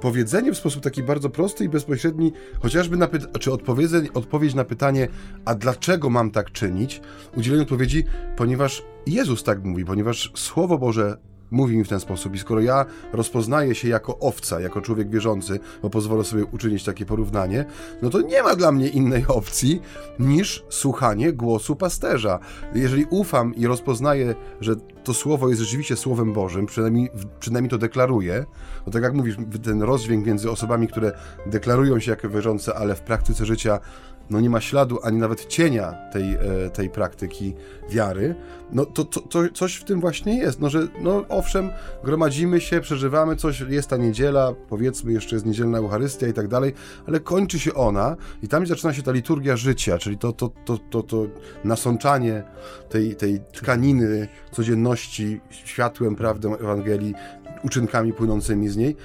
[0.00, 3.08] powiedzenie w sposób taki bardzo prosty i bezpośredni, chociażby na
[3.40, 3.52] czy
[4.14, 5.08] odpowiedź na pytanie,
[5.44, 7.00] a dlaczego mam tak czynić,
[7.36, 8.04] udzielenie odpowiedzi,
[8.36, 8.55] ponieważ
[9.06, 11.16] Jezus tak mówi, ponieważ Słowo Boże
[11.50, 12.34] mówi mi w ten sposób.
[12.34, 17.06] I skoro ja rozpoznaję się jako owca, jako człowiek wierzący, bo pozwolę sobie uczynić takie
[17.06, 17.64] porównanie,
[18.02, 19.82] no to nie ma dla mnie innej opcji
[20.18, 22.38] niż słuchanie głosu pasterza.
[22.74, 28.46] Jeżeli ufam i rozpoznaję, że to słowo jest rzeczywiście słowem Bożym, przynajmniej, przynajmniej to deklaruję,
[28.84, 31.12] bo tak jak mówisz, ten rozdźwięk między osobami, które
[31.46, 33.80] deklarują się jako wierzące, ale w praktyce życia
[34.30, 37.54] no nie ma śladu ani nawet cienia tej, e, tej praktyki
[37.90, 38.34] wiary,
[38.72, 41.70] no to, to, to coś w tym właśnie jest, no że no owszem,
[42.04, 46.72] gromadzimy się, przeżywamy coś, jest ta niedziela, powiedzmy jeszcze jest niedzielna Eucharystia i tak dalej,
[47.06, 50.78] ale kończy się ona i tam zaczyna się ta liturgia życia, czyli to, to, to,
[50.78, 51.26] to, to
[51.64, 52.42] nasączanie
[52.88, 57.14] tej, tej tkaniny codzienności światłem, prawdą Ewangelii,
[57.64, 58.96] uczynkami płynącymi z niej,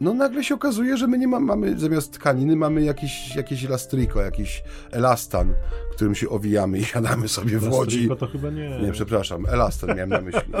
[0.00, 4.22] no nagle się okazuje, że my nie ma, mamy, zamiast tkaniny mamy jakiś, jakieś elastriko,
[4.22, 5.54] jakiś elastan,
[5.92, 8.08] którym się owijamy i siadamy sobie w łodzi.
[8.18, 8.80] to chyba nie.
[8.82, 10.40] Nie, przepraszam, elastan miałem na myśli.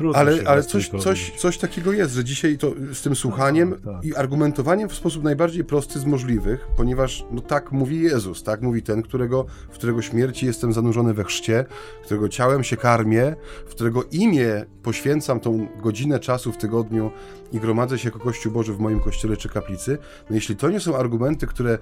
[0.00, 3.92] No ale ale coś, coś, coś takiego jest, że dzisiaj to z tym słuchaniem no,
[3.92, 4.04] tak.
[4.04, 8.82] i argumentowaniem w sposób najbardziej prosty z możliwych, ponieważ no tak mówi Jezus, tak mówi
[8.82, 11.64] ten, którego, w którego śmierci jestem zanurzony we chrzcie,
[12.04, 17.10] którego ciałem się karmię, w którego imię poświęcam tą godzinę czasu w tygodniu
[17.52, 19.98] i gromadzę się jako Kościół Boży w moim kościele czy kaplicy,
[20.30, 21.78] no jeśli to nie są argumenty, które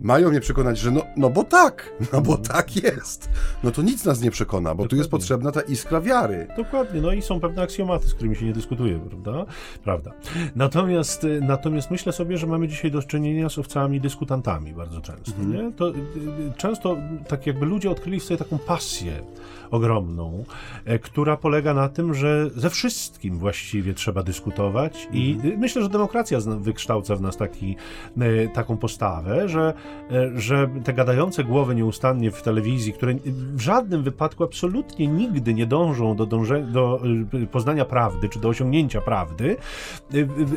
[0.00, 3.30] mają mnie przekonać, że no, no bo tak, no bo tak jest,
[3.62, 4.88] no to nic nas nie przekona, bo Dokładnie.
[4.88, 6.46] tu jest potrzebna ta iskra wiary.
[6.56, 9.52] Dokładnie, no i są pewne aksjomaty, z którymi się nie dyskutuje, prawda?
[9.84, 10.12] Prawda.
[10.56, 15.32] Natomiast, y, natomiast myślę sobie, że mamy dzisiaj do czynienia z owcami dyskutantami bardzo często,
[15.38, 15.52] mhm.
[15.52, 15.72] nie?
[15.72, 16.96] To, y, y, często
[17.28, 19.22] tak jakby ludzie odkryli w sobie taką pasję
[19.70, 20.44] ogromną,
[20.84, 25.58] e, która polega na tym, że ze wszystkim właściwie trzeba dyskutować i mhm.
[25.58, 27.76] myślę, że demokracja wykształca w nas taki,
[28.18, 29.74] e, taką postawę, że,
[30.10, 33.14] e, że te gadające głowy nieustannie w telewizji, które
[33.54, 37.00] w żadnym wypadku absolutnie nigdy nie dążą do, dąże, do
[37.50, 39.56] poznania prawdy, czy do osiągnięcia prawdy,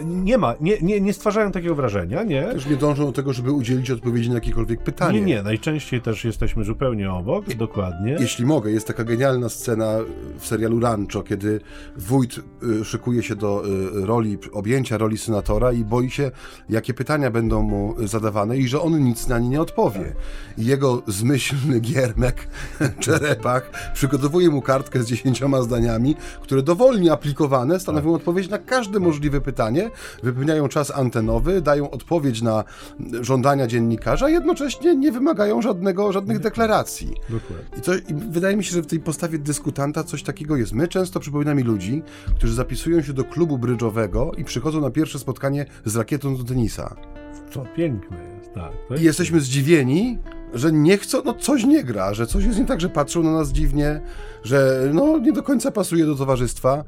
[0.05, 2.43] nie ma, nie, nie, nie stwarzają takiego wrażenia, nie?
[2.43, 5.21] Też nie dążą do tego, żeby udzielić odpowiedzi na jakiekolwiek pytanie.
[5.21, 8.17] Nie, nie, najczęściej też jesteśmy zupełnie obok, dokładnie.
[8.19, 9.97] Jeśli mogę, jest taka taka genialna scena
[10.39, 11.61] w serialu Rancho, kiedy
[11.97, 16.31] wójt y, szykuje się do y, roli, objęcia roli senatora i boi się,
[16.69, 20.15] jakie pytania będą mu zadawane i że on nic na nie nie odpowie.
[20.57, 22.47] I jego zmyślny giermek,
[22.99, 29.41] czerepach, przygotowuje mu kartkę z dziesięcioma zdaniami, które dowolnie aplikowane stanowią odpowiedź na każde możliwe
[29.41, 29.89] pytanie,
[30.23, 32.63] wypełniają czas antenowy, dają odpowiedź na
[33.21, 37.15] żądania dziennikarza, jednocześnie nie wymagają żadnego, żadnych deklaracji.
[37.29, 37.77] Dokładnie.
[37.77, 40.73] I, to, I wydaje mi się, że tej postawie dyskutanta coś takiego jest.
[40.73, 42.03] My często przypominamy ludzi,
[42.35, 46.95] którzy zapisują się do klubu brydżowego i przychodzą na pierwsze spotkanie z rakietą do tenisa.
[47.53, 49.01] To piękne jest, tak.
[49.01, 50.17] I jesteśmy zdziwieni,
[50.53, 53.31] że nie chcą, no coś nie gra, że coś jest nie tak, że patrzą na
[53.31, 54.01] nas dziwnie,
[54.43, 56.83] że no nie do końca pasuje do towarzystwa.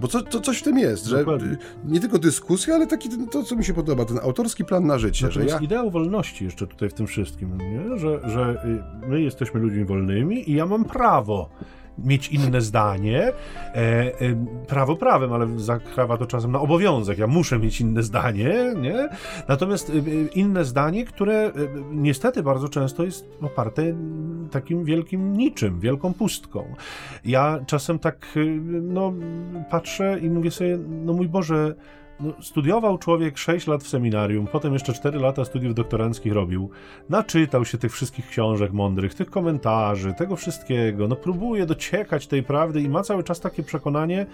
[0.00, 1.56] Bo co, to coś w tym jest, że Dokładnie.
[1.84, 5.18] nie tylko dyskusja, ale taki to, co mi się podoba, ten autorski plan na życie.
[5.18, 5.60] Znaczy, że jest ja...
[5.60, 7.98] ideał wolności jeszcze tutaj w tym wszystkim, nie?
[7.98, 8.64] Że, że
[9.04, 11.50] y, my jesteśmy ludźmi wolnymi i ja mam prawo
[11.98, 13.22] mieć inne zdanie.
[13.22, 13.32] E,
[13.74, 14.12] e,
[14.68, 17.18] prawo prawem, ale zakrawa to czasem na obowiązek.
[17.18, 19.08] Ja muszę mieć inne zdanie, nie?
[19.48, 19.92] Natomiast e,
[20.34, 21.52] inne zdanie, które e,
[21.90, 23.94] niestety bardzo często jest oparte
[24.50, 26.74] takim wielkim niczym, wielką pustką.
[27.24, 28.44] Ja czasem tak, e,
[28.80, 29.12] no,
[29.70, 31.74] patrzę i mówię sobie, no mój Boże,
[32.20, 36.70] no, studiował człowiek 6 lat w seminarium, potem jeszcze 4 lata studiów doktoranckich robił.
[37.08, 41.08] Naczytał się tych wszystkich książek mądrych, tych komentarzy, tego wszystkiego.
[41.08, 44.26] No, próbuje dociekać tej prawdy i ma cały czas takie przekonanie,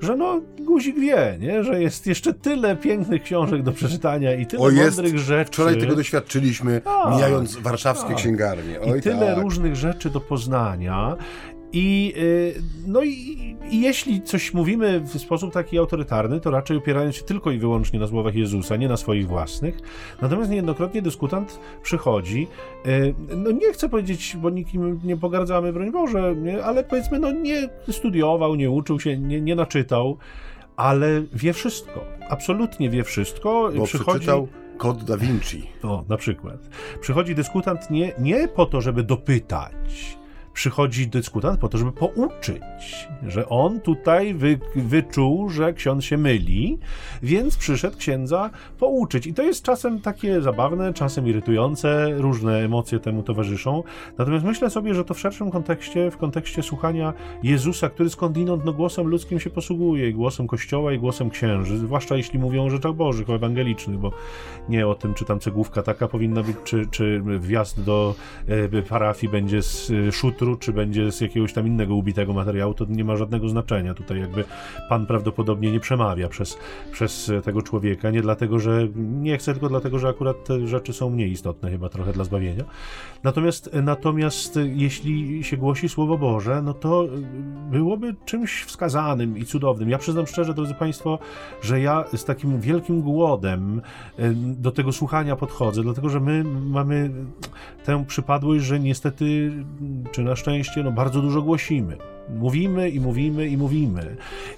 [0.00, 1.64] że no, guzik wie, nie?
[1.64, 5.52] że jest jeszcze tyle pięknych książek do przeczytania i tyle o, mądrych rzeczy.
[5.52, 8.16] Wczoraj tego doświadczyliśmy, tak, mijając warszawskie tak.
[8.16, 8.80] księgarnie.
[8.80, 9.42] Oj, I tyle tak.
[9.42, 11.16] różnych rzeczy do poznania.
[11.72, 13.10] I, y, no i,
[13.70, 18.00] i, jeśli coś mówimy w sposób taki autorytarny, to raczej opierając się tylko i wyłącznie
[18.00, 19.78] na słowach Jezusa, nie na swoich własnych.
[20.22, 22.48] Natomiast niejednokrotnie dyskutant przychodzi,
[22.86, 27.32] y, no nie chcę powiedzieć, bo nikim nie pogardzamy, broń Boże, nie, ale powiedzmy, no
[27.32, 30.18] nie studiował, nie uczył się, nie, nie naczytał,
[30.76, 32.04] ale wie wszystko.
[32.28, 33.70] Absolutnie wie wszystko.
[33.76, 34.10] Bo przychodzi...
[34.10, 35.66] przeczytał Kod Da Vinci.
[35.82, 36.68] O, na przykład.
[37.00, 40.18] Przychodzi dyskutant nie, nie po to, żeby dopytać,
[40.60, 46.78] przychodzi dyskutant po to, żeby pouczyć, że on tutaj wy, wyczuł, że ksiądz się myli,
[47.22, 49.26] więc przyszedł księdza pouczyć.
[49.26, 53.82] I to jest czasem takie zabawne, czasem irytujące, różne emocje temu towarzyszą.
[54.18, 58.72] Natomiast myślę sobie, że to w szerszym kontekście, w kontekście słuchania Jezusa, który skądinąd no,
[58.72, 63.30] głosem ludzkim się posługuje, głosem Kościoła, i głosem księży, zwłaszcza jeśli mówią o rzeczach bożych,
[63.30, 64.12] o ewangelicznych, bo
[64.68, 68.14] nie o tym, czy tam cegłówka taka powinna być, czy, czy wjazd do
[68.72, 70.12] e, parafii będzie z e,
[70.56, 73.94] czy będzie z jakiegoś tam innego ubitego materiału, to nie ma żadnego znaczenia.
[73.94, 74.44] Tutaj jakby
[74.88, 76.58] Pan prawdopodobnie nie przemawia przez,
[76.92, 81.10] przez tego człowieka, nie dlatego, że nie chce, tylko dlatego, że akurat te rzeczy są
[81.10, 82.64] mniej istotne chyba trochę dla zbawienia.
[83.22, 87.08] Natomiast, natomiast jeśli się głosi Słowo Boże, no to
[87.70, 89.90] byłoby czymś wskazanym i cudownym.
[89.90, 91.18] Ja przyznam szczerze, drodzy Państwo,
[91.62, 93.80] że ja z takim wielkim głodem
[94.42, 97.10] do tego słuchania podchodzę, dlatego, że my mamy
[97.84, 99.52] tę przypadłość, że niestety,
[100.12, 101.96] czy nasz szczęście no, bardzo dużo głosimy.
[102.28, 104.16] Mówimy i mówimy i mówimy.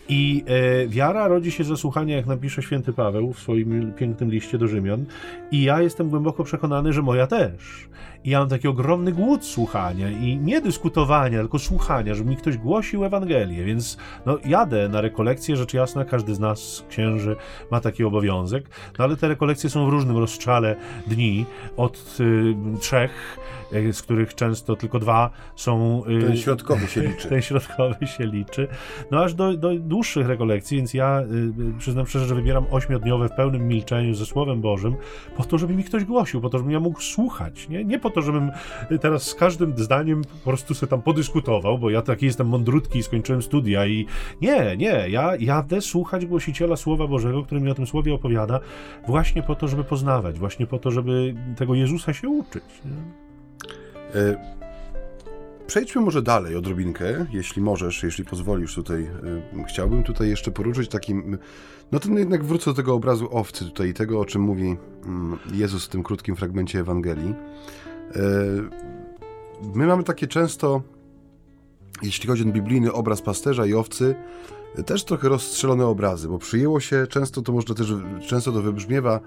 [0.08, 4.58] I e, wiara rodzi się ze słuchania, jak napisze święty Paweł w swoim pięknym liście
[4.58, 5.04] do Rzymian.
[5.50, 7.88] I ja jestem głęboko przekonany, że moja też.
[8.24, 12.56] I ja mam taki ogromny głód słuchania i nie dyskutowania, tylko słuchania, żeby mi ktoś
[12.56, 13.64] głosił Ewangelię.
[13.64, 17.36] Więc no, jadę na rekolekcje, rzecz jasna, każdy z nas, księży,
[17.70, 18.68] ma taki obowiązek.
[18.98, 23.38] No ale te rekolekcje są w różnym rozstrzale dni, od y, trzech
[23.72, 26.02] E, z których często tylko dwa są...
[26.04, 27.28] E, ten środkowy się liczy.
[27.32, 28.68] Ten środkowy się liczy.
[29.10, 33.32] No aż do, do dłuższych rekolekcji, więc ja e, przyznam szczerze, że wybieram ośmiodniowe w
[33.32, 34.96] pełnym milczeniu ze Słowem Bożym,
[35.36, 37.84] po to, żeby mi ktoś głosił, po to, żebym ja mógł słuchać, nie?
[37.84, 38.50] Nie po to, żebym
[39.00, 43.02] teraz z każdym zdaniem po prostu sobie tam podyskutował, bo ja taki jestem mądrutki i
[43.02, 44.06] skończyłem studia i
[44.40, 48.60] nie, nie, ja jadę słuchać głosiciela Słowa Bożego, który mi o tym Słowie opowiada,
[49.06, 52.62] właśnie po to, żeby poznawać, właśnie po to, żeby tego Jezusa się uczyć.
[54.14, 54.36] E,
[55.66, 59.02] przejdźmy może dalej odrobinkę, jeśli możesz, jeśli pozwolisz tutaj.
[59.02, 61.38] E, chciałbym tutaj jeszcze poruszyć takim.
[61.92, 65.38] No to jednak wrócę do tego obrazu owcy tutaj i tego, o czym mówi mm,
[65.52, 67.34] Jezus w tym krótkim fragmencie Ewangelii.
[68.16, 68.20] E,
[69.74, 70.82] my mamy takie często,
[72.02, 74.14] jeśli chodzi o biblijny obraz pasterza i owcy,
[74.86, 77.94] też trochę rozstrzelone obrazy, bo przyjęło się, często to można też,
[78.26, 79.20] często to wybrzmiewa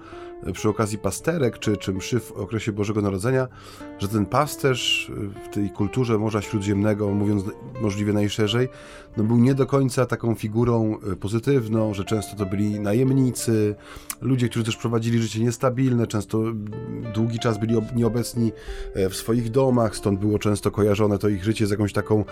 [0.52, 3.48] przy okazji pasterek, czy, czy mszy w okresie Bożego Narodzenia,
[3.98, 5.12] że ten pasterz
[5.44, 7.44] w tej kulturze Morza Śródziemnego, mówiąc
[7.80, 8.68] możliwie najszerzej,
[9.16, 13.74] no był nie do końca taką figurą e, pozytywną, że często to byli najemnicy,
[14.20, 16.42] ludzie, którzy też prowadzili życie niestabilne, często
[17.14, 18.52] długi czas byli nieobecni
[18.94, 22.24] e, w swoich domach, stąd było często kojarzone to ich życie z jakąś taką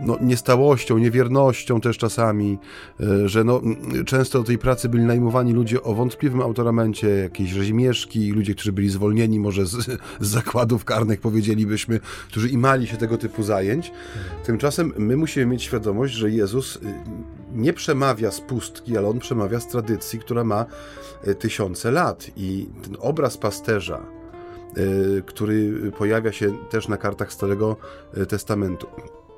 [0.00, 2.55] no, niestałością, niewiernością też czasami.
[2.56, 3.62] I że no,
[4.06, 8.88] często do tej pracy byli najmowani ludzie o wątpliwym autoramencie, jakieś rzezimieszki, ludzie, którzy byli
[8.88, 9.72] zwolnieni może z,
[10.20, 13.92] z zakładów karnych, powiedzielibyśmy, którzy imali się tego typu zajęć.
[14.44, 16.78] Tymczasem my musimy mieć świadomość, że Jezus
[17.54, 20.66] nie przemawia z pustki, ale on przemawia z tradycji, która ma
[21.38, 24.16] tysiące lat i ten obraz pasterza,
[24.78, 27.76] Y, który pojawia się też na kartach Starego
[28.18, 28.86] y, Testamentu.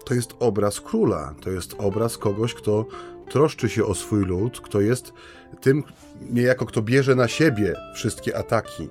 [0.05, 2.87] To jest obraz króla, to jest obraz kogoś, kto
[3.31, 5.13] troszczy się o swój lud, kto jest
[5.61, 5.83] tym,
[6.31, 8.89] niejako kto bierze na siebie wszystkie ataki,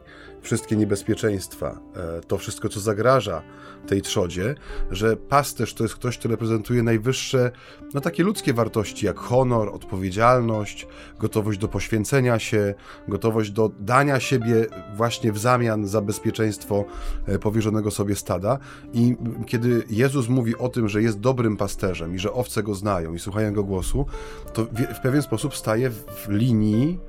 [0.48, 3.42] wszystkie niebezpieczeństwa, e, to wszystko, co zagraża
[3.88, 4.56] tej trzodzie,
[4.92, 7.52] że pasterz to jest ktoś, kto reprezentuje najwyższe,
[7.94, 10.88] no takie ludzkie wartości, jak honor, odpowiedzialność,
[11.20, 12.74] gotowość do poświęcenia się,
[13.08, 16.86] gotowość do dania siebie właśnie w zamian za bezpieczeństwo
[17.26, 18.60] e, powierzonego sobie stada.
[18.94, 23.14] I kiedy Jezus mówi o tym, że jest dobrym pasterzem i że owce go znają
[23.14, 24.06] i słuchają go głosu,
[24.54, 27.00] to w pewien sposób staje w linii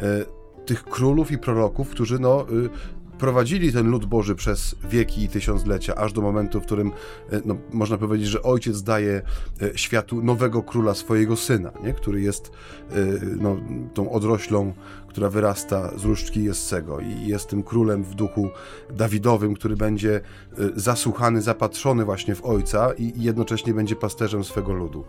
[0.00, 2.68] e, tych królów i proroków, którzy no, y,
[3.18, 6.92] prowadzili ten lud Boży przez wieki i tysiąclecia, aż do momentu, w którym
[7.32, 9.22] e, no, można powiedzieć, że ojciec daje
[9.62, 11.92] e, światu nowego króla swojego syna, nie?
[11.92, 12.50] który jest
[13.40, 13.56] no,
[13.94, 14.72] tą odroślą,
[15.08, 18.50] która wyrasta z różdżki Jessego i jest tym królem w duchu
[18.90, 20.20] Dawidowym, który będzie
[20.76, 25.04] zasłuchany, zapatrzony właśnie w ojca i jednocześnie będzie pasterzem swego ludu.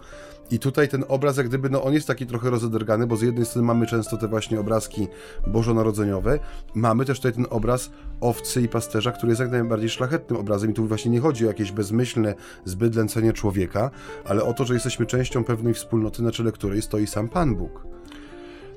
[0.51, 3.45] I tutaj ten obraz, jak gdyby, no on jest taki trochę rozedergany, bo z jednej
[3.45, 5.07] strony mamy często te właśnie obrazki
[5.47, 6.39] bożonarodzeniowe,
[6.75, 10.73] mamy też tutaj ten obraz owcy i pasterza, który jest jak najbardziej szlachetnym obrazem i
[10.73, 12.35] tu właśnie nie chodzi o jakieś bezmyślne
[12.65, 13.91] zbydlęcenie człowieka,
[14.25, 17.87] ale o to, że jesteśmy częścią pewnej wspólnoty, na czele której stoi sam Pan Bóg.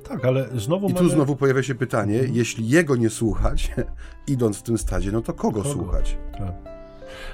[0.09, 1.11] Tak, ale znowu I tu mamy...
[1.11, 2.35] znowu pojawia się pytanie, mhm.
[2.35, 3.75] jeśli Jego nie słuchać,
[4.27, 5.75] idąc w tym stadzie, no to kogo, kogo?
[5.75, 6.19] słuchać?
[6.39, 6.53] Tak.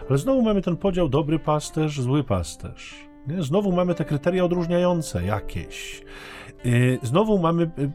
[0.09, 3.14] Ale znowu mamy ten podział dobry pasterz, zły pasterz.
[3.29, 3.43] Nie?
[3.43, 6.03] Znowu mamy te kryteria odróżniające jakieś.
[6.66, 7.91] Y, znowu mamy y, y,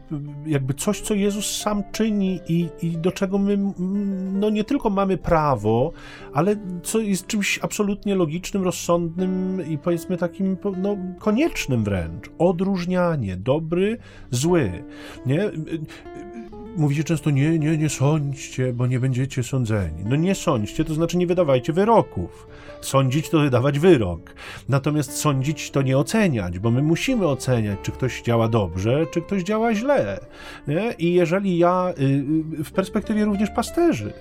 [0.46, 3.58] jakby coś, co Jezus sam czyni i, i, do czego my
[4.32, 5.92] no nie tylko mamy prawo,
[6.32, 12.30] ale co jest czymś absolutnie logicznym, rozsądnym i powiedzmy takim no, koniecznym wręcz.
[12.38, 13.98] Odróżnianie, dobry,
[14.30, 14.84] zły.
[15.26, 15.50] Nie?
[16.76, 20.04] Mówicie często, nie, nie, nie sądźcie, bo nie będziecie sądzeni.
[20.04, 22.46] No nie sądźcie, to znaczy nie wydawajcie wyroków.
[22.80, 24.34] Sądzić to wydawać wyrok.
[24.68, 29.42] Natomiast sądzić to nie oceniać, bo my musimy oceniać, czy ktoś działa dobrze, czy ktoś
[29.42, 30.20] działa źle.
[30.68, 30.92] Nie?
[30.98, 32.02] I jeżeli ja y,
[32.60, 34.12] y, w perspektywie również pasterzy,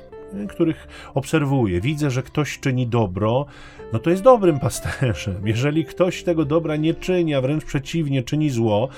[0.49, 3.45] których obserwuję, widzę, że ktoś czyni dobro,
[3.93, 5.47] no to jest dobrym pasterzem.
[5.47, 8.89] Jeżeli ktoś tego dobra nie czyni, a wręcz przeciwnie, czyni zło,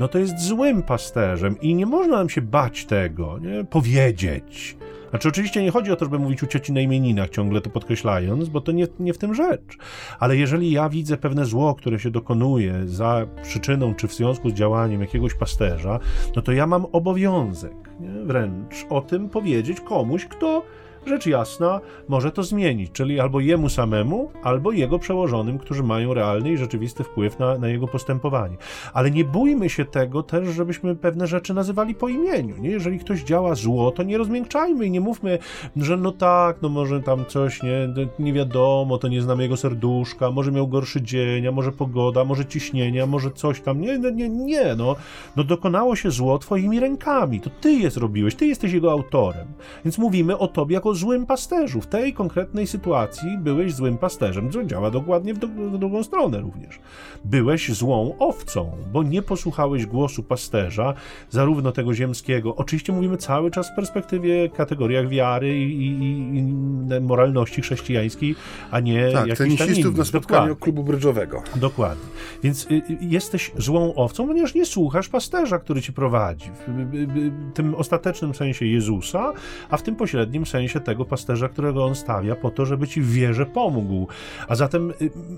[0.00, 3.64] no to jest złym pasterzem i nie można nam się bać tego, nie?
[3.64, 4.76] powiedzieć.
[5.10, 8.48] Znaczy, oczywiście nie chodzi o to, żeby mówić u cioci na imieninach, ciągle to podkreślając,
[8.48, 9.76] bo to nie, nie w tym rzecz.
[10.18, 14.52] Ale jeżeli ja widzę pewne zło, które się dokonuje za przyczyną czy w związku z
[14.52, 16.00] działaniem jakiegoś pasterza,
[16.36, 18.24] no to ja mam obowiązek nie?
[18.24, 20.62] wręcz o tym powiedzieć komuś, kto
[21.06, 26.52] rzecz jasna może to zmienić, czyli albo jemu samemu, albo jego przełożonym, którzy mają realny
[26.52, 28.56] i rzeczywisty wpływ na, na jego postępowanie.
[28.92, 32.56] Ale nie bójmy się tego też, żebyśmy pewne rzeczy nazywali po imieniu.
[32.58, 32.70] Nie?
[32.70, 35.38] Jeżeli ktoś działa zło, to nie rozmiękczajmy i nie mówmy,
[35.76, 37.88] że no tak, no może tam coś, nie,
[38.18, 42.46] nie wiadomo, to nie znamy jego serduszka, może miał gorszy dzień, a może pogoda, może
[42.46, 43.80] ciśnienie, a może coś tam.
[43.80, 44.96] Nie, nie, nie, no,
[45.36, 49.46] no dokonało się zło twoimi rękami, to ty je zrobiłeś, ty jesteś jego autorem.
[49.84, 51.80] Więc mówimy o tobie jako złym pasterzu.
[51.80, 56.40] W tej konkretnej sytuacji byłeś złym pasterzem, co działa dokładnie w, do, w drugą stronę
[56.40, 56.78] również.
[57.24, 60.94] Byłeś złą owcą, bo nie posłuchałeś głosu pasterza,
[61.30, 62.56] zarówno tego ziemskiego.
[62.56, 68.34] Oczywiście mówimy cały czas w perspektywie kategoriach wiary i, i, i moralności chrześcijańskiej,
[68.70, 70.62] a nie tak, jakichś tenisistów na spotkaniu Dokładnie.
[70.62, 71.42] klubu brydżowego.
[71.56, 72.06] Dokładnie.
[72.42, 76.50] Więc y, y, jesteś złą owcą, ponieważ nie słuchasz pasterza, który ci prowadzi.
[76.50, 79.32] W, w, w tym ostatecznym sensie Jezusa,
[79.70, 83.12] a w tym pośrednim sensie tego pasterza, którego on stawia po to, żeby ci w
[83.12, 84.06] wierze pomógł.
[84.48, 84.92] A zatem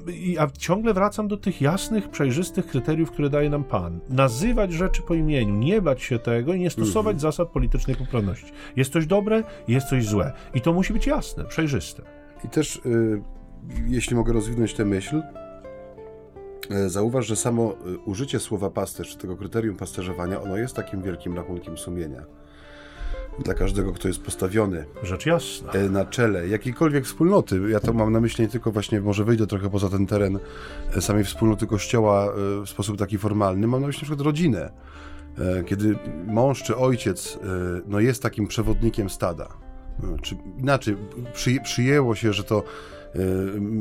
[0.06, 4.00] ja ciągle wracam do tych jasnych, przejrzystych kryteriów, które daje nam Pan.
[4.08, 7.20] Nazywać rzeczy po imieniu, nie bać się tego i nie stosować mhm.
[7.20, 8.52] zasad politycznej poprawności.
[8.76, 10.32] Jest coś dobre, jest coś złe.
[10.54, 12.02] I to musi być jasne, przejrzyste.
[12.44, 13.22] I też, y,
[13.86, 15.22] jeśli mogę rozwinąć tę myśl,
[16.70, 21.36] y, Zauważ, że samo y, użycie słowa pasterz, tego kryterium pasterzowania, ono jest takim wielkim
[21.36, 22.24] rachunkiem sumienia
[23.38, 25.72] dla każdego, kto jest postawiony Rzecz jasna.
[25.72, 27.60] E, na czele jakiejkolwiek wspólnoty.
[27.70, 30.38] Ja to mam na myśli nie tylko właśnie, może wyjdę trochę poza ten teren
[30.96, 32.30] e, samej wspólnoty kościoła e,
[32.66, 34.72] w sposób taki formalny, mam na myśli na przykład rodzinę.
[35.66, 37.38] Kiedy mąż czy ojciec
[37.86, 39.48] no, jest takim przewodnikiem stada,
[40.22, 40.96] czy inaczej,
[41.32, 42.62] przy, przyjęło się, że to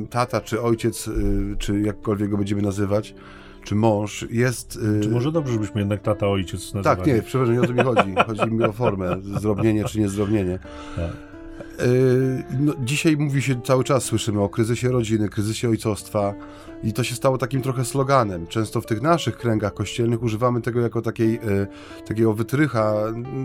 [0.10, 1.10] tata czy ojciec,
[1.58, 3.16] czy jakkolwiek go będziemy nazywać,
[3.64, 4.80] czy mąż jest...
[5.02, 6.98] Czy może dobrze, żebyśmy jednak tata, ojciec nazywali?
[6.98, 8.16] Tak, nie, przepraszam, nie o to mi chodzi.
[8.28, 10.60] Chodzi mi o formę, zdrobnienie czy niezdrobnienie.
[10.96, 11.12] Tak.
[12.60, 16.34] No, dzisiaj mówi się cały czas, słyszymy o kryzysie rodziny, kryzysie ojcostwa
[16.84, 18.48] i to się stało takim trochę sloganem.
[18.48, 21.40] Często w tych naszych kręgach kościelnych używamy tego jako takiej,
[22.08, 22.94] takiego wytrycha,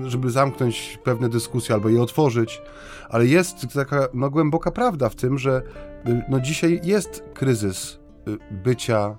[0.06, 2.62] żeby zamknąć pewne dyskusje albo je otworzyć,
[3.08, 5.62] ale jest taka no, głęboka prawda w tym, że
[6.28, 7.98] no, dzisiaj jest kryzys
[8.64, 9.16] bycia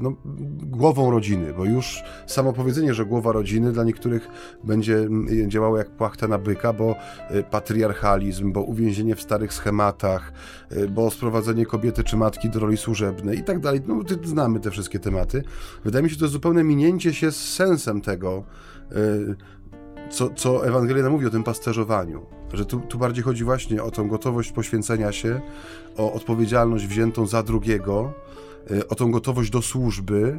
[0.00, 0.12] no,
[0.62, 4.28] głową rodziny, bo już samo powiedzenie, że głowa rodziny dla niektórych
[4.64, 5.08] będzie
[5.46, 6.96] działało jak płachta na byka, bo
[7.30, 10.32] y, patriarchalizm, bo uwięzienie w starych schematach,
[10.72, 13.80] y, bo sprowadzenie kobiety czy matki do roli służebnej i tak dalej.
[13.86, 15.42] No, znamy te wszystkie tematy.
[15.84, 18.44] Wydaje mi się, to zupełne minięcie się z sensem tego,
[18.92, 19.34] y,
[20.10, 22.26] co, co Ewangelia mówi o tym pasterzowaniu.
[22.52, 25.40] Że tu, tu bardziej chodzi właśnie o tą gotowość poświęcenia się,
[25.96, 28.12] o odpowiedzialność wziętą za drugiego,
[28.88, 30.38] o tą gotowość do służby.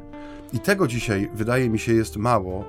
[0.54, 2.66] I tego dzisiaj, wydaje mi się, jest mało y,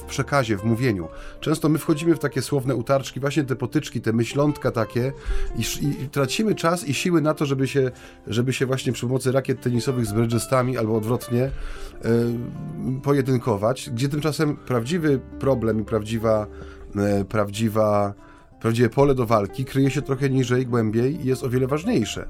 [0.00, 1.08] w przekazie, w mówieniu.
[1.40, 5.12] Często my wchodzimy w takie słowne utarczki, właśnie te potyczki, te myślątka takie
[5.56, 5.62] i,
[6.04, 7.90] i tracimy czas i siły na to, żeby się,
[8.26, 11.50] żeby się właśnie przy pomocy rakiet tenisowych z brydżestami albo odwrotnie y,
[13.02, 16.46] pojedynkować, gdzie tymczasem prawdziwy problem i prawdziwa,
[17.28, 18.14] prawdziwa,
[18.60, 22.28] prawdziwe pole do walki kryje się trochę niżej, głębiej i jest o wiele ważniejsze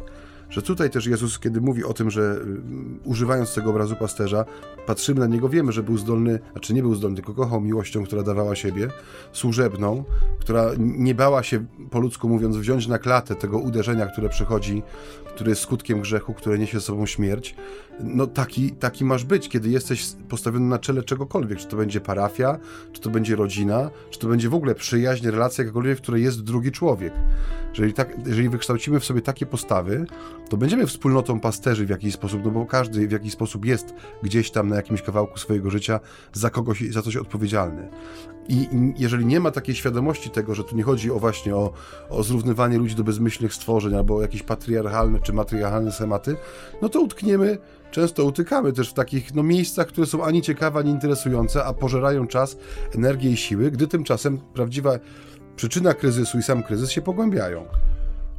[0.50, 2.60] że tutaj też Jezus, kiedy mówi o tym, że y,
[3.04, 4.44] używając tego obrazu pasterza,
[4.86, 8.04] patrzymy na niego, wiemy, że był zdolny, a czy nie był zdolny, tylko kochał miłością,
[8.04, 8.88] która dawała siebie,
[9.32, 10.04] służebną,
[10.38, 14.82] która nie bała się, po ludzku mówiąc, wziąć na klatę tego uderzenia, które przychodzi,
[15.24, 17.54] które jest skutkiem grzechu, które niesie ze sobą śmierć.
[18.00, 22.58] No taki, taki masz być, kiedy jesteś postawiony na czele czegokolwiek, czy to będzie parafia,
[22.92, 26.42] czy to będzie rodzina, czy to będzie w ogóle przyjaźń, relacja jakakolwiek, w której jest
[26.42, 27.12] drugi człowiek.
[27.78, 30.06] Jeżeli, tak, jeżeli wykształcimy w sobie takie postawy,
[30.48, 34.50] to będziemy wspólnotą pasterzy w jakiś sposób, no bo każdy w jakiś sposób jest gdzieś
[34.50, 36.00] tam na jakimś kawałku swojego życia
[36.32, 37.88] za kogoś, za coś odpowiedzialny.
[38.48, 38.68] I
[38.98, 41.72] jeżeli nie ma takiej świadomości tego, że tu nie chodzi o właśnie o,
[42.10, 46.36] o zrównywanie ludzi do bezmyślnych stworzeń albo jakieś patriarchalne czy matriarchalne schematy,
[46.82, 47.58] no to utkniemy,
[47.90, 52.26] często utykamy też w takich no, miejscach, które są ani ciekawe, ani interesujące, a pożerają
[52.26, 52.56] czas,
[52.94, 54.98] energię i siły, gdy tymczasem prawdziwa
[55.56, 57.64] przyczyna kryzysu i sam kryzys się pogłębiają.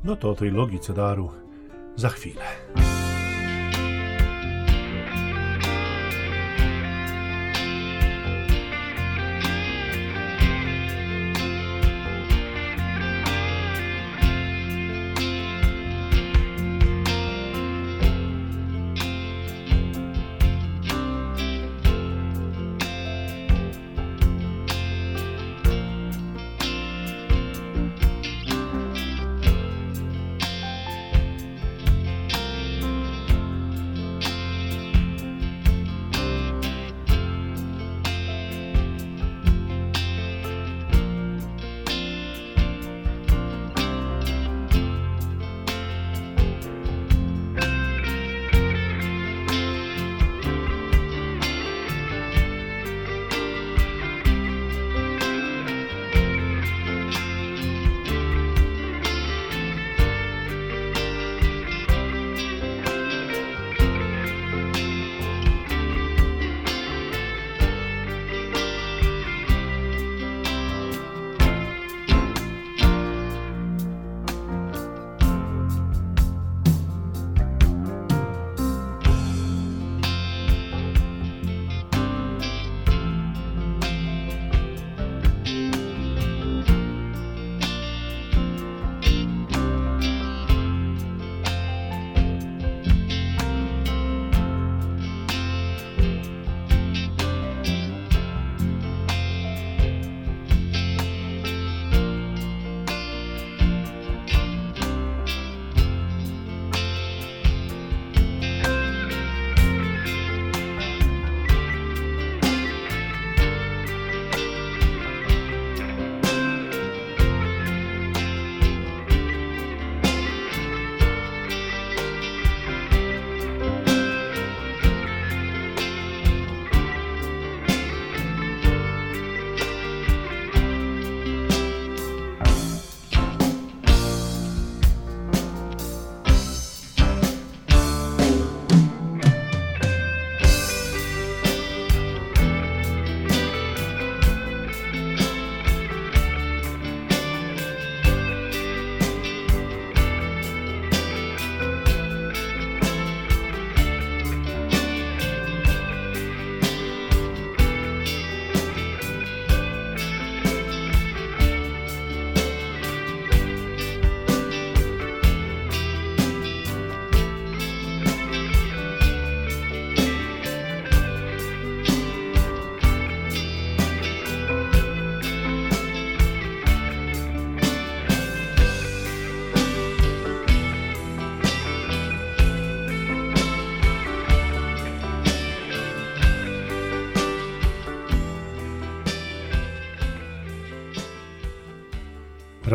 [0.04, 1.32] No to o tej logice daru
[1.96, 2.42] za chwilę.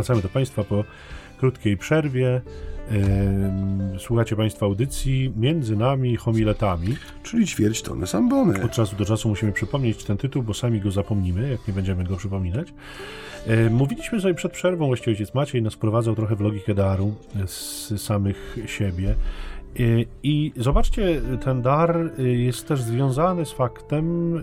[0.02, 0.84] Wracamy do Państwa po
[1.38, 2.40] krótkiej przerwie.
[3.98, 6.96] Słuchacie Państwa audycji Między nami homiletami.
[7.22, 8.64] Czyli ćwierć tony sambony.
[8.64, 12.04] Od czasu do czasu musimy przypomnieć ten tytuł, bo sami go zapomnimy, jak nie będziemy
[12.04, 12.74] go przypominać.
[13.70, 17.14] Mówiliśmy sobie przed przerwą, właściwie ojciec Maciej nas prowadzał trochę w logikę daru
[17.46, 19.14] z samych siebie.
[20.22, 24.34] I zobaczcie, ten dar jest też związany z faktem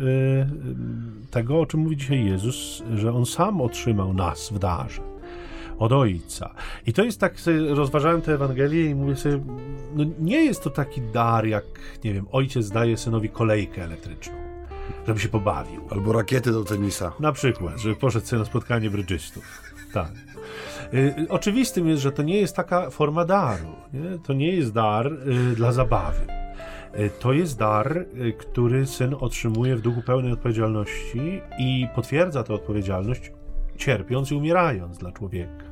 [1.32, 5.19] tego, o czym mówi dzisiaj Jezus, że On sam otrzymał nas w darze
[5.80, 6.54] od Ojca.
[6.88, 9.40] I to jest tak, sobie rozważałem tę Ewangelię i mówię sobie,
[9.96, 11.66] no nie jest to taki dar, jak,
[12.04, 14.36] nie wiem, ojciec daje synowi kolejkę elektryczną,
[15.08, 15.82] żeby się pobawił.
[15.90, 17.12] Albo rakiety do tenisa.
[17.20, 19.64] Na przykład, żeby poszedł sobie na spotkanie brydżystów.
[19.94, 20.12] Tak.
[20.94, 23.76] Y, oczywistym jest, że to nie jest taka forma daru.
[23.94, 24.20] Nie?
[24.24, 26.28] To nie jest dar y, dla zabawy.
[27.00, 32.54] Y, to jest dar, y, który syn otrzymuje w duchu pełnej odpowiedzialności i potwierdza tę
[32.54, 33.32] odpowiedzialność,
[33.78, 35.69] cierpiąc i umierając dla człowieka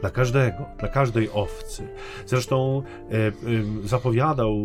[0.00, 1.88] dla każdego, dla każdej owcy.
[2.26, 3.32] Zresztą e, e,
[3.84, 4.56] zapowiadał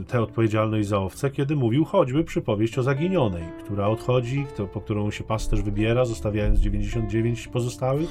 [0.00, 4.80] e, tę odpowiedzialność za owce, kiedy mówił choćby przypowieść o zaginionej, która odchodzi, kto, po
[4.80, 8.08] którą się pasterz wybiera, zostawiając 99 pozostałych,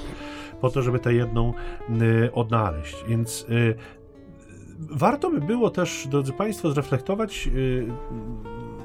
[0.61, 1.53] po to, żeby tę jedną
[1.89, 2.95] e, odnaleźć.
[3.07, 3.73] Więc e,
[4.79, 7.51] warto by było też, drodzy Państwo, zreflektować e,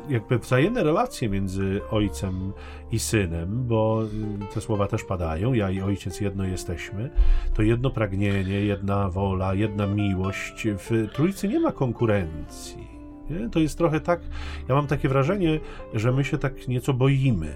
[0.09, 2.53] jakby wzajemne relacje między ojcem
[2.93, 4.03] i synem, bo
[4.51, 7.11] y, te słowa też padają, ja i ojciec jedno jesteśmy,
[7.55, 10.67] to jedno pragnienie, jedna wola, jedna miłość.
[10.67, 12.89] W trójcy nie ma konkurencji.
[13.31, 13.49] Nie?
[13.49, 14.21] To jest trochę tak,
[14.69, 15.61] ja mam takie wrażenie,
[15.95, 17.55] że my się tak nieco boimy.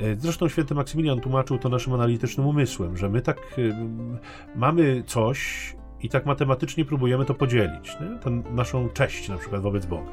[0.00, 3.74] E, zresztą święty Maksymilian tłumaczył to naszym analitycznym umysłem, że my tak y,
[4.56, 8.18] mamy coś i tak matematycznie próbujemy to podzielić, nie?
[8.18, 10.12] Tę naszą cześć na przykład wobec Boga.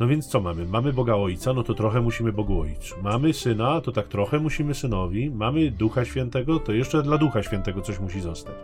[0.00, 0.66] No więc co mamy?
[0.66, 2.94] Mamy Boga Ojca, no to trochę musimy Bogu Ojcu.
[3.02, 5.30] Mamy Syna, to tak trochę musimy Synowi.
[5.30, 8.54] Mamy Ducha Świętego, to jeszcze dla Ducha Świętego coś musi zostać.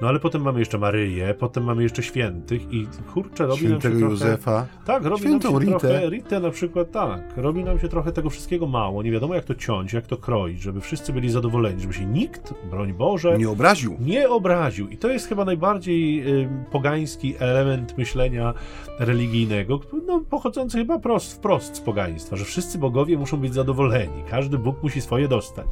[0.00, 4.00] No ale potem mamy jeszcze Maryję, potem mamy jeszcze świętych i kurczę, robi Świętego nam
[4.00, 4.66] się Józefa.
[4.66, 4.66] trochę...
[4.86, 5.80] Tak, robi Świętą nam się Ritę.
[5.80, 6.10] trochę...
[6.10, 7.20] Ritę na przykład, tak.
[7.36, 9.02] Robi nam się trochę tego wszystkiego mało.
[9.02, 12.54] Nie wiadomo jak to ciąć, jak to kroić, żeby wszyscy byli zadowoleni, żeby się nikt,
[12.70, 13.38] broń Boże...
[13.38, 13.96] Nie obraził.
[14.00, 14.88] Nie obraził.
[14.88, 18.54] I to jest chyba najbardziej y, pogański element myślenia
[18.98, 24.58] religijnego, no, pochodzący chyba prost, wprost z pogaństwa, że wszyscy bogowie muszą być zadowoleni, każdy
[24.58, 25.66] Bóg musi swoje dostać.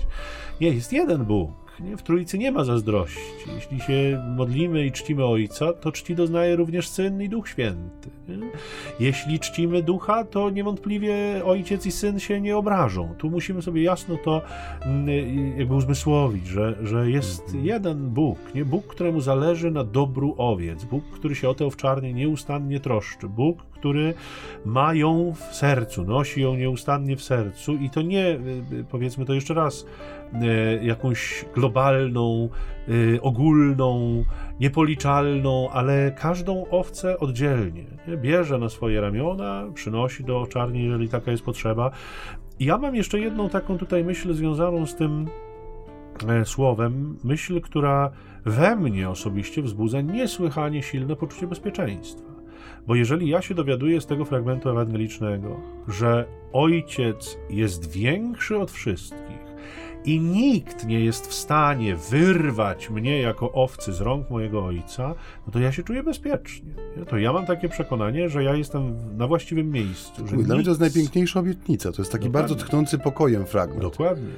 [0.60, 1.64] Nie, jest jeden Bóg.
[1.80, 1.96] Nie?
[1.96, 3.20] W Trójcy nie ma zazdrości.
[3.54, 8.10] Jeśli się modlimy i czcimy Ojca, to czci doznaje również Syn i Duch Święty.
[8.28, 8.36] Nie?
[9.00, 13.14] Jeśli czcimy Ducha, to niewątpliwie Ojciec i Syn się nie obrażą.
[13.18, 14.42] Tu musimy sobie jasno to
[14.82, 18.64] mm, jakby uzmysłowić, że, że jest jeden Bóg, nie?
[18.64, 23.62] Bóg, któremu zależy na dobru owiec, Bóg, który się o te owczarnie nieustannie troszczy, Bóg,
[23.84, 24.14] który
[24.64, 28.38] ma ją w sercu, nosi ją nieustannie w sercu i to nie, y,
[28.72, 29.86] y, powiedzmy to jeszcze raz,
[30.34, 32.48] y, jakąś globalną,
[33.22, 34.24] ogólną,
[34.60, 37.84] niepoliczalną, ale każdą owcę oddzielnie.
[38.08, 38.16] Nie?
[38.16, 41.90] Bierze na swoje ramiona, przynosi do owczarni, jeżeli taka jest potrzeba.
[42.58, 45.26] I ja mam jeszcze jedną taką tutaj myśl związaną z tym
[46.28, 48.10] e, słowem, myśl, która
[48.44, 52.33] we mnie osobiście wzbudza niesłychanie silne poczucie bezpieczeństwa.
[52.86, 59.44] Bo jeżeli ja się dowiaduję z tego fragmentu ewangelicznego, że Ojciec jest większy od wszystkich
[60.04, 65.14] i nikt nie jest w stanie wyrwać mnie jako owcy z rąk mojego Ojca,
[65.46, 66.70] no to ja się czuję bezpiecznie.
[66.96, 67.04] Nie?
[67.04, 70.26] To ja mam takie przekonanie, że ja jestem na właściwym miejscu.
[70.26, 71.92] Że Dla mnie to jest nic- najpiękniejsza obietnica.
[71.92, 72.48] To jest taki Dokładnie.
[72.48, 73.82] bardzo tchnący pokojem fragment.
[73.82, 74.28] Dokładnie.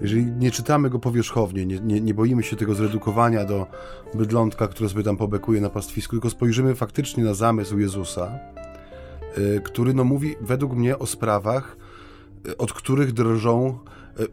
[0.00, 3.66] Jeżeli nie czytamy go powierzchownie, nie, nie, nie boimy się tego zredukowania do
[4.14, 8.38] bydlątka, które sobie tam pobekuje na pastwisku, tylko spojrzymy faktycznie na zamysł Jezusa,
[9.38, 11.76] y, który no, mówi według mnie o sprawach,
[12.48, 13.78] y, od których drżą
[14.20, 14.26] y,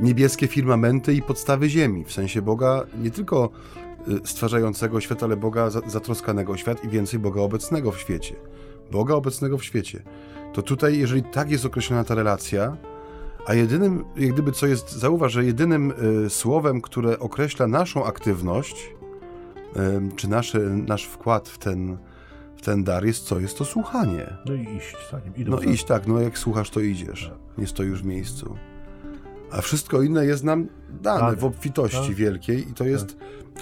[0.06, 2.04] niebieskie firmamenty i podstawy ziemi.
[2.04, 3.50] W sensie Boga nie tylko
[4.24, 8.34] stwarzającego świat, ale Boga za- zatroskanego świat i więcej Boga obecnego w świecie.
[8.92, 10.02] Boga obecnego w świecie.
[10.52, 12.76] To tutaj, jeżeli tak jest określona ta relacja,
[13.46, 15.92] a jedynym, jak gdyby co jest, zauważ, że jedynym
[16.26, 18.90] y, słowem, które określa naszą aktywność,
[19.76, 20.52] y, czy nasz,
[20.86, 21.98] nasz wkład w ten,
[22.56, 23.40] w ten dar jest co?
[23.40, 24.36] Jest to słuchanie.
[24.46, 25.36] No i iść za nim.
[25.36, 27.32] Idą No za iść tak, no jak słuchasz, to idziesz.
[27.58, 28.56] Nie stoisz w miejscu.
[29.54, 30.68] A wszystko inne jest nam
[31.02, 31.36] dane Dane.
[31.36, 32.14] w obfitości Tak.
[32.14, 33.16] wielkiej i to jest,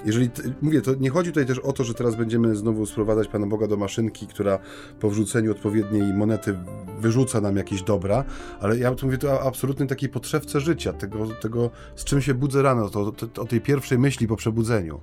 [0.05, 3.27] jeżeli, t- mówię, to nie chodzi tutaj też o to, że teraz będziemy znowu sprowadzać
[3.27, 4.59] Pana Boga do maszynki, która
[4.99, 6.57] po wrzuceniu odpowiedniej monety
[6.99, 8.23] wyrzuca nam jakieś dobra,
[8.59, 12.33] ale ja tu mówię tu o absolutnej takiej potrzebce życia, tego, tego z czym się
[12.33, 15.01] budzę rano, to, to, o tej pierwszej myśli po przebudzeniu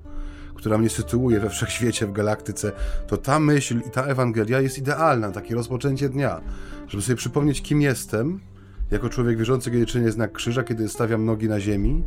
[0.54, 2.72] która mnie sytuuje we wszechświecie, w galaktyce,
[3.06, 6.40] to ta myśl i ta Ewangelia jest idealna, takie rozpoczęcie dnia,
[6.88, 8.40] żeby sobie przypomnieć, kim jestem,
[8.90, 12.04] jako człowiek wierzący, kiedy czynię znak krzyża, kiedy stawiam nogi na ziemi,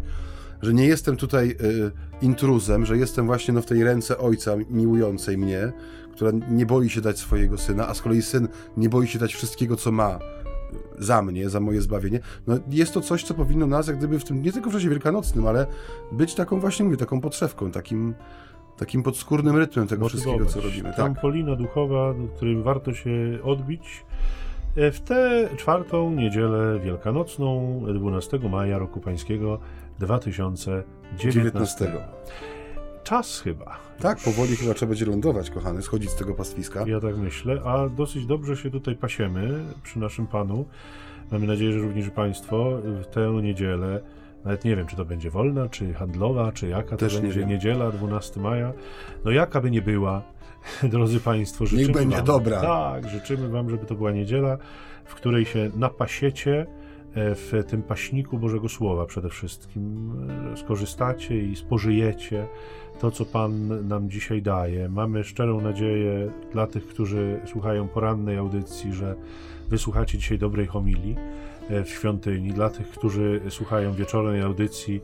[0.62, 5.38] że nie jestem tutaj y, intruzem, że jestem właśnie no, w tej ręce ojca miłującej
[5.38, 5.72] mnie,
[6.12, 9.34] która nie boi się dać swojego syna, a z kolei syn nie boi się dać
[9.34, 10.20] wszystkiego, co ma
[11.00, 12.20] za mnie, za moje zbawienie.
[12.48, 14.90] No, jest to coś, co powinno nas, jak gdyby w tym, nie tylko w czasie
[14.90, 15.68] wielkanocnym, ale
[16.12, 18.14] być taką właśnie, mówię, taką podszewką, takim,
[18.78, 20.84] takim podskórnym rytmem tego wszystkiego, co robimy.
[20.84, 20.96] Tak.
[20.96, 24.06] Trampolina duchowa, do której warto się odbić
[24.76, 29.60] w tę czwartą niedzielę wielkanocną 12 maja roku pańskiego
[30.00, 30.84] 2019.
[31.18, 31.92] 19.
[33.04, 33.78] Czas chyba.
[34.00, 36.86] Tak, powoli chyba trzeba będzie lądować, kochany, schodzić z tego pastwiska.
[36.88, 40.66] Ja tak myślę, a dosyć dobrze się tutaj pasiemy przy naszym Panu.
[41.32, 44.02] Mamy nadzieję, że również Państwo w tę niedzielę,
[44.46, 47.40] nawet nie wiem, czy to będzie wolna, czy handlowa, czy jaka Też to nie będzie
[47.40, 47.50] wiem.
[47.50, 48.74] niedziela, 12 maja.
[49.26, 50.22] No jaka by nie była,
[50.84, 52.62] drodzy Państwo, życzymy będzie wam, dobra.
[52.62, 54.58] Tak, życzymy Wam, żeby to była niedziela,
[55.06, 56.66] w której się napasiecie
[57.14, 60.12] e, w tym paśniku Bożego Słowa przede wszystkim.
[60.54, 62.48] e, Skorzystacie i spożyjecie
[63.00, 64.90] to, co Pan nam dzisiaj daje.
[64.90, 69.16] Mamy szczerą nadzieję dla tych, którzy słuchają porannej audycji, że
[69.70, 71.16] wysłuchacie dzisiaj dobrej homilii
[71.70, 72.54] e, w świątyni.
[72.54, 75.02] Dla tych, którzy słuchają wieczornej audycji,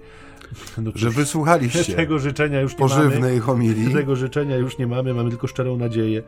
[0.77, 2.89] no Że wysłuchaliście tego życzenia już nie mamy.
[2.95, 3.93] pożywnej homilii.
[3.93, 6.23] Tego życzenia już nie mamy, mamy tylko szczerą nadzieję,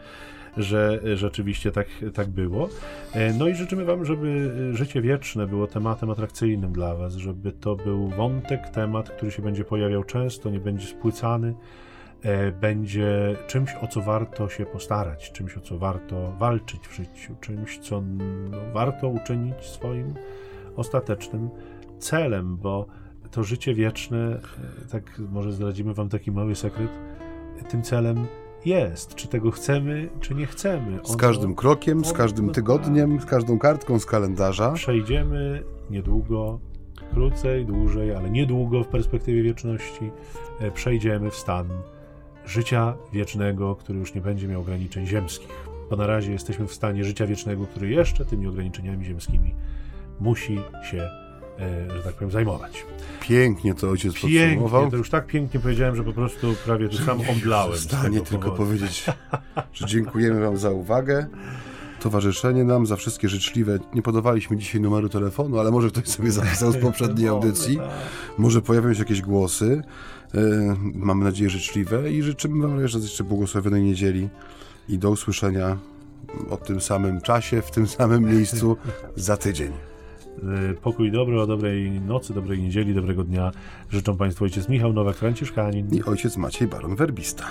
[0.57, 2.69] że e, rzeczywiście tak, tak było.
[3.13, 7.51] E, No i życzymy Wam, żeby e, życie wieczne było tematem atrakcyjnym dla Was, żeby
[7.51, 11.53] to był wątek, temat, który się będzie pojawiał często, nie będzie spłycany,
[12.61, 17.79] będzie czymś, o co warto się postarać, czymś, o co warto walczyć w życiu, czymś,
[17.79, 20.13] co no, warto uczynić swoim
[20.75, 21.49] ostatecznym
[21.99, 22.85] celem, bo
[23.31, 24.39] to życie wieczne,
[24.83, 26.89] e, tak może zdradzimy Wam taki mały sekret,
[27.69, 28.27] tym celem
[28.65, 29.15] jest.
[29.15, 30.99] Czy tego chcemy, czy nie chcemy.
[31.03, 34.71] Z każdym krokiem, z ono- każdym tygodniem, z każdą kartką z kalendarza.
[34.71, 36.59] Przejdziemy niedługo,
[37.13, 40.11] krócej, dłużej, ale niedługo w perspektywie wieczności,
[40.59, 41.67] e, przejdziemy w stan
[42.45, 45.71] życia wiecznego, który już nie będzie miał ograniczeń ziemskich.
[45.89, 49.55] Bo na razie jesteśmy w stanie życia wiecznego, który jeszcze tymi ograniczeniami ziemskimi
[50.19, 51.09] musi się,
[51.95, 52.85] że tak powiem, zajmować.
[53.21, 57.19] Pięknie to ojciec Pięknie, to już tak pięknie powiedziałem, że po prostu prawie tu sam
[57.29, 57.77] omdlałem.
[57.77, 58.57] Stanie tylko powodu.
[58.65, 59.05] powiedzieć,
[59.73, 61.25] że dziękujemy Wam za uwagę,
[61.99, 63.79] towarzyszenie nam, za wszystkie życzliwe.
[63.93, 67.77] Nie podawaliśmy dzisiaj numeru telefonu, ale może ktoś sobie zapisał z poprzedniej audycji.
[67.77, 67.89] Tak.
[68.37, 69.81] Może pojawią się jakieś głosy.
[70.35, 70.39] e,
[70.95, 74.29] Mamy nadzieję życzliwe i życzymy Wam jeszcze błogosławionej niedzieli
[74.89, 75.77] i do usłyszenia
[76.49, 78.77] o tym samym czasie, w tym samym miejscu
[79.15, 79.90] za tydzień.
[80.71, 83.51] Y, Pokój dobry, o dobrej nocy, dobrej niedzieli, dobrego dnia.
[83.89, 85.95] Życzą Państwu ojciec Michał Nowak, Franciszkanin.
[85.95, 87.45] I ojciec Maciej Baron Werbista.